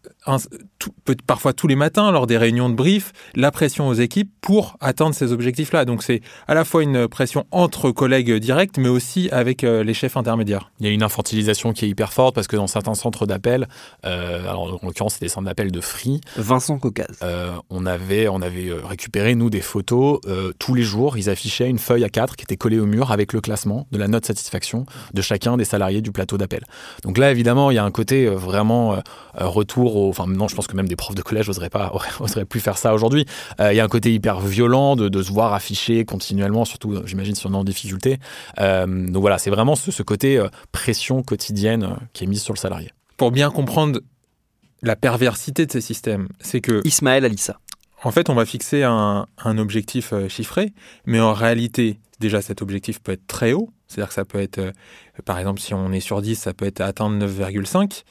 parfois 1.26 1.52
tous 1.52 1.66
les 1.66 1.76
matins 1.76 2.10
lors 2.12 2.26
des 2.26 2.36
réunions 2.36 2.68
de 2.68 2.74
brief 2.74 3.12
la 3.34 3.50
pression 3.50 3.88
aux 3.88 3.94
équipes 3.94 4.30
pour 4.40 4.76
atteindre 4.80 5.14
ces 5.14 5.32
objectifs-là. 5.32 5.84
Donc 5.84 6.02
c'est 6.02 6.20
à 6.46 6.54
la 6.54 6.64
fois 6.64 6.82
une 6.82 7.08
pression 7.08 7.46
entre 7.50 7.90
collègues 7.90 8.32
directs, 8.34 8.78
mais 8.78 8.88
aussi 8.88 9.28
avec 9.30 9.64
euh, 9.64 9.82
les 9.82 9.94
chefs 9.94 10.16
intermédiaires. 10.16 10.70
Il 10.80 10.86
y 10.86 10.88
a 10.88 10.92
une 10.92 11.02
infantilisation 11.02 11.72
qui 11.72 11.84
est 11.84 11.88
hyper 11.88 12.12
forte 12.12 12.34
parce 12.34 12.46
que 12.46 12.56
dans 12.56 12.66
certains 12.66 12.94
centres 12.94 13.26
d'appel, 13.26 13.68
euh, 14.04 14.48
alors 14.48 14.62
en 14.82 14.86
l'occurrence 14.86 15.14
c'est 15.14 15.20
des 15.20 15.28
centres 15.28 15.46
d'appel 15.46 15.72
de 15.72 15.80
Free. 15.80 16.20
Vincent 16.36 16.78
Caucase. 16.78 17.18
Euh, 17.22 17.52
on 17.70 17.86
avait 17.86 18.28
on 18.28 18.42
avait 18.42 18.70
récupéré 18.72 19.34
nous 19.34 19.50
des 19.50 19.60
photos 19.60 20.20
tous 20.58 20.74
les 20.74 20.82
jours. 20.82 21.16
Ils 21.16 21.30
affichaient 21.30 21.68
une 21.68 21.78
feuille 21.78 22.04
à 22.04 22.08
4 22.08 22.36
qui 22.36 22.44
était 22.44 22.56
collée 22.56 22.78
au 22.78 22.86
mur 22.86 23.12
avec 23.12 23.32
le 23.32 23.40
classement 23.40 23.86
de 23.90 23.98
la 23.98 24.08
note 24.08 24.26
satisfaction 24.26 24.86
de 25.12 25.22
chacun 25.22 25.56
des 25.56 25.64
salariés 25.64 26.00
du 26.00 26.12
plateau 26.12 26.36
d'appel. 26.38 26.64
Donc 27.02 27.18
là 27.18 27.30
évidemment 27.30 27.70
il 27.70 27.74
y 27.74 27.78
a 27.78 27.84
un 27.84 27.90
côté 27.90 28.26
vraiment 28.26 28.96
retour 29.34 29.96
au 29.96 30.08
enfin 30.08 30.26
non, 30.26 30.48
je 30.48 30.54
pense 30.54 30.66
que 30.66 30.75
même 30.76 30.88
des 30.88 30.96
profs 30.96 31.14
de 31.14 31.22
collège 31.22 31.48
n'oseraient 31.48 31.70
pas, 31.70 31.92
oseraient 32.20 32.44
plus 32.44 32.60
faire 32.60 32.78
ça 32.78 32.94
aujourd'hui. 32.94 33.26
Euh, 33.60 33.72
il 33.72 33.76
y 33.76 33.80
a 33.80 33.84
un 33.84 33.88
côté 33.88 34.12
hyper 34.14 34.40
violent 34.40 34.94
de, 34.94 35.22
se 35.22 35.32
voir 35.32 35.54
afficher 35.54 36.04
continuellement, 36.04 36.64
surtout, 36.64 37.02
j'imagine, 37.06 37.34
sur 37.34 37.52
une 37.52 37.64
difficulté. 37.64 38.18
Euh, 38.60 38.86
donc 38.86 39.22
voilà, 39.22 39.38
c'est 39.38 39.50
vraiment 39.50 39.74
ce, 39.74 40.02
côté 40.02 40.38
euh, 40.38 40.48
pression 40.72 41.22
quotidienne 41.22 41.96
qui 42.12 42.24
est 42.24 42.26
mise 42.26 42.42
sur 42.42 42.54
le 42.54 42.58
salarié. 42.58 42.90
Pour 43.16 43.32
bien 43.32 43.50
comprendre 43.50 44.00
la 44.82 44.94
perversité 44.94 45.66
de 45.66 45.72
ces 45.72 45.80
systèmes, 45.80 46.28
c'est 46.38 46.60
que... 46.60 46.82
Ismaël 46.84 47.24
Alissa. 47.24 47.58
En 48.04 48.10
fait, 48.10 48.28
on 48.28 48.34
va 48.34 48.44
fixer 48.44 48.82
un, 48.82 49.26
un 49.42 49.58
objectif 49.58 50.12
chiffré, 50.28 50.74
mais 51.06 51.18
en 51.18 51.32
réalité, 51.32 51.98
déjà 52.20 52.42
cet 52.42 52.60
objectif 52.62 53.00
peut 53.00 53.12
être 53.12 53.26
très 53.26 53.52
haut, 53.52 53.70
c'est-à-dire 53.88 54.08
que 54.08 54.14
ça 54.14 54.24
peut 54.24 54.40
être, 54.40 54.60
par 55.24 55.38
exemple, 55.38 55.60
si 55.60 55.74
on 55.74 55.92
est 55.92 56.00
sur 56.00 56.20
10, 56.20 56.36
ça 56.36 56.52
peut 56.52 56.66
être 56.66 56.80
atteindre 56.80 57.24
9,5. 57.24 58.02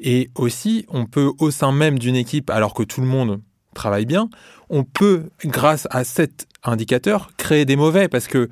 Et 0.00 0.30
aussi, 0.34 0.86
on 0.88 1.06
peut, 1.06 1.32
au 1.38 1.50
sein 1.50 1.72
même 1.72 1.98
d'une 1.98 2.16
équipe, 2.16 2.50
alors 2.50 2.74
que 2.74 2.82
tout 2.82 3.00
le 3.00 3.06
monde 3.06 3.40
travaille 3.74 4.06
bien, 4.06 4.28
on 4.70 4.84
peut, 4.84 5.30
grâce 5.44 5.86
à 5.90 6.04
cet 6.04 6.46
indicateur, 6.64 7.30
créer 7.36 7.64
des 7.64 7.76
mauvais. 7.76 8.08
Parce 8.08 8.26
que 8.26 8.48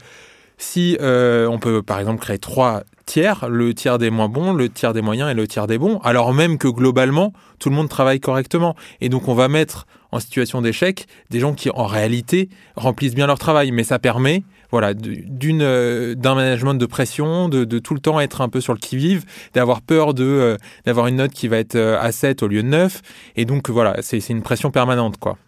si 0.58 0.96
euh, 1.00 1.46
on 1.46 1.58
peut, 1.58 1.82
par 1.82 1.98
exemple, 1.98 2.20
créer 2.20 2.38
trois 2.38 2.82
tiers, 3.04 3.48
le 3.48 3.74
tiers 3.74 3.98
des 3.98 4.10
moins 4.10 4.28
bons, 4.28 4.52
le 4.52 4.68
tiers 4.68 4.92
des 4.92 5.02
moyens 5.02 5.30
et 5.30 5.34
le 5.34 5.46
tiers 5.46 5.66
des 5.66 5.78
bons, 5.78 5.98
alors 5.98 6.32
même 6.34 6.58
que 6.58 6.68
globalement, 6.68 7.32
tout 7.58 7.70
le 7.70 7.76
monde 7.76 7.88
travaille 7.88 8.20
correctement. 8.20 8.74
Et 9.00 9.08
donc, 9.08 9.28
on 9.28 9.34
va 9.34 9.48
mettre 9.48 9.86
en 10.12 10.20
situation 10.20 10.62
d'échec 10.62 11.06
des 11.30 11.40
gens 11.40 11.54
qui, 11.54 11.70
en 11.70 11.86
réalité, 11.86 12.48
remplissent 12.74 13.14
bien 13.14 13.26
leur 13.26 13.38
travail. 13.38 13.70
Mais 13.70 13.84
ça 13.84 13.98
permet 13.98 14.42
voilà, 14.70 14.94
d'une 14.94 15.62
euh, 15.62 16.14
d'un 16.14 16.34
management 16.34 16.74
de 16.74 16.86
pression, 16.86 17.48
de, 17.48 17.78
tout 17.78 17.94
le 17.94 18.00
temps 18.00 18.20
être 18.20 18.40
un 18.40 18.48
peu 18.48 18.60
sur 18.60 18.72
le 18.72 18.78
qui-vive, 18.78 19.24
d'avoir 19.54 19.82
peur 19.82 20.14
de 20.14 20.24
euh, 20.24 20.56
d'avoir 20.84 21.06
une 21.06 21.16
note 21.16 21.32
qui 21.32 21.48
va 21.48 21.58
être 21.58 21.76
euh, 21.76 22.00
à 22.00 22.12
7 22.12 22.42
au 22.42 22.48
lieu 22.48 22.62
de 22.62 22.68
9. 22.68 23.02
Et 23.36 23.44
donc 23.44 23.70
voilà, 23.70 23.96
c'est 24.02 24.28
une 24.28 24.42
pression 24.42 24.70
permanente, 24.70 25.18
quoi. 25.18 25.38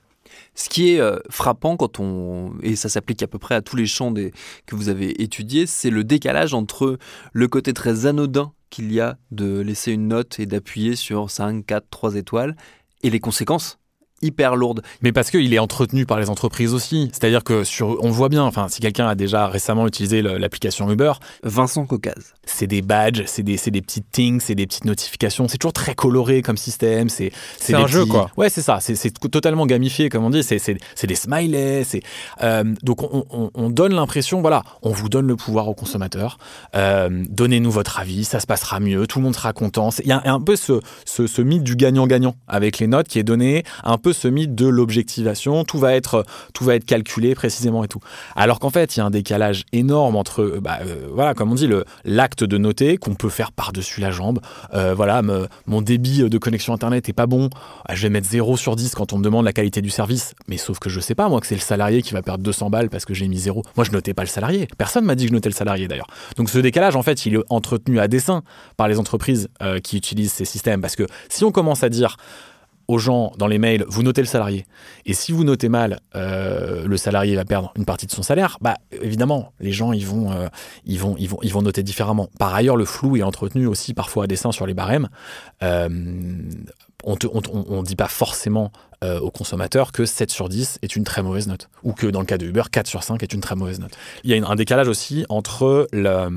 Ce 0.55 0.69
qui 0.69 0.91
est 0.91 1.01
frappant 1.31 1.77
quand 1.77 2.01
on 2.01 2.53
et 2.65 2.75
ça 2.75 2.89
s'applique 2.89 3.23
à 3.23 3.29
peu 3.29 3.39
près 3.39 3.55
à 3.55 3.63
tous 3.63 3.77
les 3.77 3.87
champs 3.87 4.11
des, 4.11 4.33
que 4.67 4.75
vous 4.75 4.89
avez 4.89 5.23
étudiés, 5.23 5.67
c'est 5.67 5.91
le 5.91 6.03
décalage 6.03 6.53
entre 6.53 6.99
le 7.33 7.49
côté 7.49 7.73
très 7.73 8.07
anodin 8.07 8.51
qu'il 8.69 8.93
y 8.93 9.01
a 9.01 9.19
de 9.31 9.61
laisser 9.61 9.93
une 9.93 10.09
note 10.09 10.41
et 10.41 10.47
d'appuyer 10.47 10.97
sur 10.97 11.31
5, 11.31 11.65
4, 11.65 11.87
3 11.91 12.17
étoiles 12.17 12.57
et 13.05 13.11
les 13.11 13.21
conséquences 13.21 13.79
hyper 14.23 14.57
lourde. 14.57 14.83
Mais 15.03 15.13
parce 15.13 15.31
qu'il 15.31 15.53
est 15.53 15.59
entretenu 15.59 16.07
par 16.07 16.19
les 16.19 16.31
entreprises 16.31 16.75
aussi. 16.75 17.11
C'est-à-dire 17.13 17.45
que 17.45 17.65
sur, 17.65 18.03
on 18.05 18.11
voit 18.11 18.29
bien, 18.29 18.45
enfin, 18.45 18.69
si 18.69 18.81
quelqu'un 18.81 19.09
a 19.09 19.15
déjà 19.15 19.47
récemment 19.47 19.87
utilisé 19.87 20.23
l'application 20.23 20.91
Uber. 20.91 21.13
Vincent 21.43 21.87
Caucase. 21.87 22.35
C'est 22.45 22.67
des 22.67 22.83
badges, 22.83 23.25
c'est 23.27 23.43
des, 23.43 23.59
des 23.67 23.83
petites 23.83 24.11
things, 24.11 24.41
c'est 24.41 24.55
des 24.55 24.67
petites 24.67 24.85
notifications. 24.85 25.49
C'est 25.49 25.59
toujours 25.59 25.73
très 25.73 25.95
coloré 25.95 26.43
comme 26.43 26.57
système. 26.57 27.09
C'est 27.09 27.33
un 27.75 27.87
jeu, 27.87 28.07
quoi. 28.07 28.31
Ouais, 28.37 28.49
c'est 28.49 28.63
ça. 28.63 28.79
C'est 28.81 29.13
totalement 29.31 29.67
gamifié, 29.67 30.09
comme 30.09 30.25
on 30.25 30.31
dit. 30.31 30.43
C'est 30.43 31.07
des 31.07 31.15
smileys. 31.15 31.85
Euh, 32.43 32.65
donc, 32.83 33.03
on, 33.03 33.51
on, 33.55 33.71
donne 33.71 33.95
l'impression, 33.95 34.41
voilà, 34.41 34.63
on 34.83 34.91
vous 34.91 35.09
donne 35.09 35.27
le 35.27 35.37
pouvoir 35.37 35.69
au 35.69 35.75
consommateur. 35.75 36.39
Euh, 36.75 37.25
Donnez-nous 37.29 37.71
votre 37.71 37.99
avis, 37.99 38.25
ça 38.25 38.41
se 38.41 38.47
passera 38.47 38.81
mieux, 38.81 39.07
tout 39.07 39.19
le 39.19 39.25
monde 39.25 39.35
sera 39.35 39.53
content. 39.53 39.91
Il 40.03 40.09
y 40.09 40.13
a 40.13 40.23
un 40.25 40.41
peu 40.41 40.57
ce, 40.57 40.81
ce, 41.05 41.27
ce 41.27 41.43
mythe 41.43 41.63
du 41.63 41.77
gagnant-gagnant 41.77 42.35
avec 42.47 42.79
les 42.79 42.87
notes 42.87 43.09
qui 43.09 43.19
est 43.19 43.25
donné 43.25 43.65
un 43.85 43.99
peu 43.99 44.08
ce 44.13 44.29
mythe 44.29 44.55
de 44.55 44.67
l'objectivation, 44.67 45.65
tout 45.65 45.79
va 45.79 45.95
être 45.95 46.25
tout 46.55 46.65
va 46.65 46.75
être 46.75 46.85
calculé 46.85 47.35
précisément 47.35 47.85
et 47.85 47.89
tout. 47.89 48.01
Alors 48.37 48.59
qu'en 48.59 48.71
fait, 48.71 48.97
il 48.97 49.01
y 49.01 49.03
a 49.03 49.07
un 49.07 49.11
décalage 49.11 49.65
énorme 49.73 50.17
entre 50.17 50.43
euh, 50.43 50.61
bah, 50.61 50.79
euh, 50.83 51.09
voilà, 51.13 51.35
comme 51.35 51.53
on 51.53 51.55
dit 51.55 51.67
le 51.67 51.85
l'acte 52.05 52.45
de 52.45 52.59
noter 52.59 52.97
qu'on 52.97 53.15
peut 53.15 53.29
faire 53.29 53.53
par-dessus 53.53 54.01
la 54.01 54.11
jambe. 54.11 54.41
Euh, 54.75 54.95
voilà, 54.95 55.23
mon 55.67 55.83
débit 55.83 56.29
de 56.29 56.39
connexion 56.39 56.73
internet 56.73 57.09
est 57.09 57.13
pas 57.13 57.27
bon, 57.27 57.51
ah, 57.87 57.95
je 57.95 58.03
vais 58.03 58.11
mettre 58.11 58.29
0 58.29 58.57
sur 58.57 58.77
10 58.77 58.95
quand 58.95 59.13
on 59.13 59.19
me 59.19 59.25
demande 59.25 59.45
la 59.45 59.53
qualité 59.53 59.83
du 59.83 59.91
service, 59.91 60.35
mais 60.47 60.57
sauf 60.57 60.79
que 60.79 60.89
je 60.89 61.01
sais 61.01 61.15
pas 61.15 61.29
moi 61.29 61.41
que 61.41 61.47
c'est 61.47 61.55
le 61.55 61.61
salarié 61.61 62.03
qui 62.03 62.15
va 62.15 62.23
perdre 62.23 62.45
200 62.45 62.71
balles 62.71 62.89
parce 62.89 63.05
que 63.05 63.15
j'ai 63.15 63.29
mis 63.29 63.39
0. 63.39 63.63
Moi, 63.77 63.85
je 63.85 63.93
notais 63.93 64.15
pas 64.15 64.23
le 64.23 64.29
salarié. 64.29 64.69
Personne 64.79 65.05
m'a 65.05 65.15
dit 65.15 65.25
que 65.25 65.29
je 65.29 65.35
notais 65.35 65.49
le 65.49 65.55
salarié 65.55 65.89
d'ailleurs. 65.89 66.09
Donc 66.37 66.51
ce 66.51 66.59
décalage 66.59 66.97
en 66.97 67.03
fait, 67.03 67.27
il 67.27 67.35
est 67.35 67.45
entretenu 67.51 68.01
à 68.01 68.09
dessein 68.09 68.43
par 68.77 68.89
les 68.89 68.99
entreprises 68.99 69.49
qui 69.83 69.97
utilisent 69.97 70.33
ces 70.33 70.45
systèmes 70.45 70.81
parce 70.81 70.97
que 70.97 71.07
si 71.29 71.45
on 71.45 71.53
commence 71.53 71.83
à 71.83 71.89
dire 71.89 72.17
aux 72.89 72.99
gens 72.99 73.33
dans 73.37 73.47
les 73.47 73.59
mails, 73.59 73.85
vous 73.87 74.03
notez 74.03 74.23
le 74.23 74.27
salarié. 74.27 74.67
Et 75.05 75.13
si 75.13 75.31
vous 75.31 75.45
notez 75.45 75.69
mal, 75.69 76.01
euh, 76.17 76.87
le 76.87 76.97
salarié 76.97 77.37
va 77.37 77.45
perdre 77.45 77.73
une 77.77 77.85
partie 77.85 78.07
de 78.07 78.13
son 78.13 78.23
salaire. 78.23 78.59
Bah 78.63 78.79
évidemment, 79.03 79.53
les 79.61 79.73
gens 79.73 79.93
ils 79.93 80.07
vont, 80.07 80.33
euh, 80.33 80.49
ils 80.87 80.99
vont, 80.99 81.15
ils 81.19 81.29
vont, 81.29 81.39
ils 81.43 81.53
vont 81.53 81.63
noter 81.63 81.83
différemment. 81.83 82.29
Par 82.39 82.55
ailleurs, 82.55 82.77
le 82.77 82.87
flou 82.87 83.17
est 83.17 83.23
entretenu 83.23 83.67
aussi 83.67 83.93
parfois 83.93 84.25
à 84.25 84.27
dessein 84.27 84.53
sur 84.53 84.67
les 84.67 84.75
barèmes. 84.75 85.09
Euh, 85.63 85.89
on 87.05 87.15
ne 87.15 87.85
dit 87.85 87.97
pas 87.97 88.09
forcément 88.09 88.73
euh, 89.05 89.21
au 89.21 89.31
consommateur 89.31 89.93
que 89.93 90.05
7 90.05 90.29
sur 90.29 90.49
10 90.49 90.81
est 90.83 90.97
une 90.97 91.05
très 91.05 91.23
mauvaise 91.23 91.47
note. 91.47 91.69
Ou 91.85 91.93
que 91.93 92.09
dans 92.09 92.19
le 92.19 92.27
cas 92.27 92.37
de 92.37 92.47
Uber, 92.47 92.65
4 92.73 92.89
sur 92.89 93.05
5 93.05 93.23
est 93.23 93.33
une 93.33 93.41
très 93.41 93.55
mauvaise 93.55 93.79
note. 93.79 93.97
Il 94.25 94.31
y 94.31 94.35
a 94.35 94.45
un 94.45 94.57
décalage 94.57 94.89
aussi 94.89 95.25
entre 95.29 95.87
la, 95.93 96.29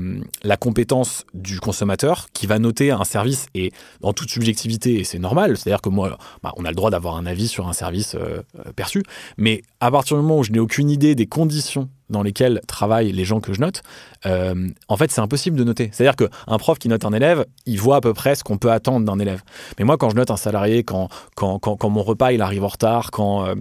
compétence 0.60 1.24
du 1.34 1.58
consommateur 1.58 2.28
qui 2.32 2.46
va 2.46 2.60
noter 2.60 2.92
un 2.92 3.02
service 3.02 3.46
et 3.54 3.72
en 4.04 4.12
toute 4.12 4.30
subjectivité, 4.30 5.00
et 5.00 5.04
c'est 5.04 5.18
normal, 5.18 5.56
c'est-à-dire 5.56 5.80
que 5.80 5.88
moi, 5.88 6.16
bah, 6.44 6.52
on 6.56 6.64
a 6.64 6.68
le 6.68 6.76
droit 6.76 6.90
d'avoir 6.90 7.16
un 7.16 7.26
avis 7.26 7.48
sur 7.48 7.68
un 7.68 7.72
service 7.72 8.14
euh, 8.14 8.42
euh, 8.64 8.72
perçu, 8.76 9.02
mais 9.36 9.62
à 9.80 9.90
partir 9.90 10.16
du 10.16 10.22
moment 10.22 10.38
où 10.38 10.44
je 10.44 10.52
n'ai 10.52 10.60
aucune 10.60 10.88
idée 10.88 11.16
des 11.16 11.26
conditions 11.26 11.88
dans 12.12 12.22
lesquels 12.22 12.60
travaillent 12.66 13.12
les 13.12 13.24
gens 13.24 13.40
que 13.40 13.52
je 13.52 13.60
note, 13.60 13.82
euh, 14.26 14.68
en 14.88 14.96
fait, 14.96 15.10
c'est 15.10 15.20
impossible 15.20 15.56
de 15.56 15.64
noter. 15.64 15.90
C'est-à-dire 15.92 16.16
qu'un 16.16 16.58
prof 16.58 16.78
qui 16.78 16.88
note 16.88 17.04
un 17.04 17.12
élève, 17.12 17.44
il 17.66 17.80
voit 17.80 17.96
à 17.96 18.00
peu 18.00 18.14
près 18.14 18.34
ce 18.34 18.44
qu'on 18.44 18.58
peut 18.58 18.70
attendre 18.70 19.04
d'un 19.04 19.18
élève. 19.18 19.42
Mais 19.78 19.84
moi, 19.84 19.96
quand 19.96 20.10
je 20.10 20.16
note 20.16 20.30
un 20.30 20.36
salarié, 20.36 20.84
quand, 20.84 21.08
quand, 21.34 21.58
quand, 21.58 21.90
mon 21.90 22.02
repas 22.02 22.32
il 22.32 22.42
arrive 22.42 22.64
en 22.64 22.68
retard, 22.68 23.10
quand, 23.10 23.46
euh, 23.46 23.54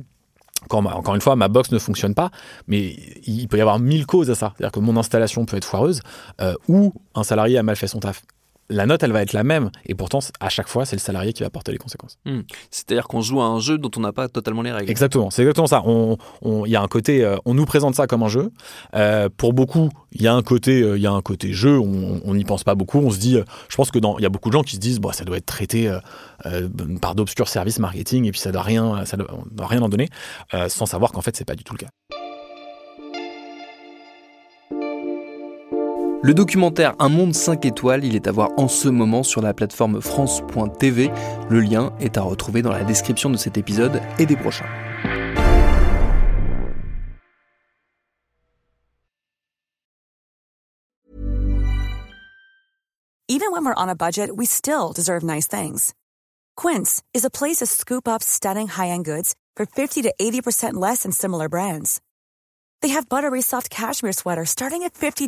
encore 0.70 1.16
une 1.16 1.22
fois, 1.22 1.36
ma 1.36 1.48
box 1.48 1.72
ne 1.72 1.80
fonctionne 1.80 2.14
pas, 2.14 2.30
mais 2.68 2.96
il 3.26 3.48
peut 3.48 3.58
y 3.58 3.62
avoir 3.62 3.80
mille 3.80 4.06
causes 4.06 4.30
à 4.30 4.36
ça. 4.36 4.54
C'est-à-dire 4.56 4.72
que 4.72 4.80
mon 4.80 4.98
installation 4.98 5.46
peut 5.46 5.58
être 5.58 5.66
foireuse 5.66 6.02
euh, 6.42 6.54
ou 6.68 6.94
un 7.16 7.24
salarié 7.24 7.58
a 7.58 7.64
mal 7.64 7.76
fait 7.76 7.88
son 7.88 8.00
taf 8.00 8.22
la 8.72 8.86
note, 8.86 9.04
elle 9.04 9.12
va 9.12 9.22
être 9.22 9.34
la 9.34 9.44
même. 9.44 9.70
Et 9.86 9.96
pourtant, 9.96 10.20
à 10.40 10.50
chaque 10.50 10.68
fois, 10.68 10.86
c'est 10.86 10.96
le 10.96 11.02
salarié 11.02 11.34
qui 11.34 11.44
va 11.44 11.50
porter 11.50 11.72
les 11.72 11.78
conséquences. 11.78 12.18
Hmm. 12.26 12.42
C'est-à-dire 12.70 13.08
qu'on 13.08 13.22
joue 13.22 13.42
à 13.42 13.46
un 13.46 13.60
jeu 13.60 13.78
dont 13.78 13.92
on 13.98 14.00
n'a 14.00 14.14
pas 14.14 14.28
totalement 14.28 14.62
les 14.62 14.72
règles. 14.72 14.90
Exactement, 14.90 15.30
c'est 15.30 15.42
exactement 15.44 15.68
ça. 15.68 15.84
Il 15.86 16.18
on, 16.42 16.66
y 16.66 16.76
a 16.76 16.82
un 16.82 16.88
côté, 16.88 17.24
euh, 17.24 17.36
on 17.46 17.54
nous 17.54 17.66
présente 17.66 17.96
ça 17.96 18.08
comme 18.08 18.24
un 18.24 18.30
jeu. 18.30 18.52
Euh, 18.96 19.30
pour 19.36 19.54
beaucoup, 19.54 19.90
il 20.12 20.22
y 20.22 20.28
a 20.28 20.34
un 20.34 20.42
côté, 20.42 20.80
il 20.80 21.02
y 21.02 21.08
a 21.08 21.12
un 21.12 21.22
côté 21.22 21.54
jeu. 21.54 21.78
On 21.80 22.34
n'y 22.34 22.44
pense 22.44 22.64
pas 22.64 22.76
beaucoup. 22.76 23.00
On 23.00 23.12
se 23.12 23.20
dit, 23.20 23.38
je 23.70 23.76
pense 23.76 23.92
que 23.92 24.00
dans, 24.00 24.18
il 24.18 24.24
y 24.24 24.26
a 24.26 24.30
beaucoup 24.30 24.50
de 24.50 24.54
gens 24.54 24.64
qui 24.64 24.76
se 24.76 24.82
disent, 24.82 25.00
bah, 25.00 25.14
ça 25.14 25.26
doit 25.26 25.38
être 25.38 25.46
traité 25.46 25.94
par 27.02 27.16
d'obscurs 27.16 27.48
services 27.48 27.80
marketing 27.80 28.26
et 28.26 28.32
puis 28.32 28.40
ça 28.40 28.52
doit 28.52 28.62
rien, 28.62 29.06
ça 29.06 29.18
doit, 29.18 29.28
doit 29.52 29.68
rien 29.68 29.82
en 29.82 29.90
donner, 29.90 30.10
sans 30.68 30.86
savoir 30.86 31.12
qu'en 31.12 31.22
fait, 31.22 31.36
c'est 31.36 31.46
pas 31.46 31.56
du 31.56 31.64
tout 31.64 31.74
le 31.74 31.80
cas. 31.80 31.90
Le 36.24 36.36
documentaire 36.36 36.94
Un 37.00 37.10
monde 37.10 37.34
5 37.34 37.66
étoiles, 37.66 38.06
il 38.06 38.16
est 38.16 38.28
à 38.28 38.32
voir 38.32 38.52
en 38.58 38.68
ce 38.68 38.88
moment 38.88 39.24
sur 39.24 39.42
la 39.42 39.56
plateforme 39.56 40.00
France.tv. 40.02 41.10
Le 41.50 41.62
lien 41.62 41.94
est 42.00 42.16
à 42.16 42.22
retrouver 42.22 42.62
dans 42.62 42.72
la 42.72 42.84
description 42.84 43.32
de 43.32 43.38
cet 43.38 43.58
épisode 43.58 44.00
et 44.20 44.28
des 44.28 44.36
prochains. 44.36 44.70
Even 53.28 53.52
when 53.52 53.66
we're 53.66 53.74
on 53.76 53.90
a 53.90 53.96
budget, 53.96 54.30
we 54.36 54.46
still 54.46 54.94
deserve 54.94 55.24
nice 55.24 55.48
things. 55.48 55.96
Quince 56.56 57.02
is 57.16 57.26
a 57.26 57.32
place 57.32 57.58
to 57.58 57.66
scoop 57.66 58.08
up 58.08 58.22
stunning 58.22 58.68
high-end 58.68 59.06
goods 59.06 59.34
for 59.56 59.66
50 59.66 60.04
to 60.04 60.14
80% 60.22 60.74
less 60.74 61.02
than 61.02 61.12
similar 61.12 61.50
brands. 61.50 62.00
They 62.84 62.90
have 62.90 63.10
buttery 63.10 63.42
soft 63.42 63.72
cashmere 63.72 64.14
sweaters 64.14 64.50
starting 64.50 64.84
at 64.84 64.94
$50 64.94 65.28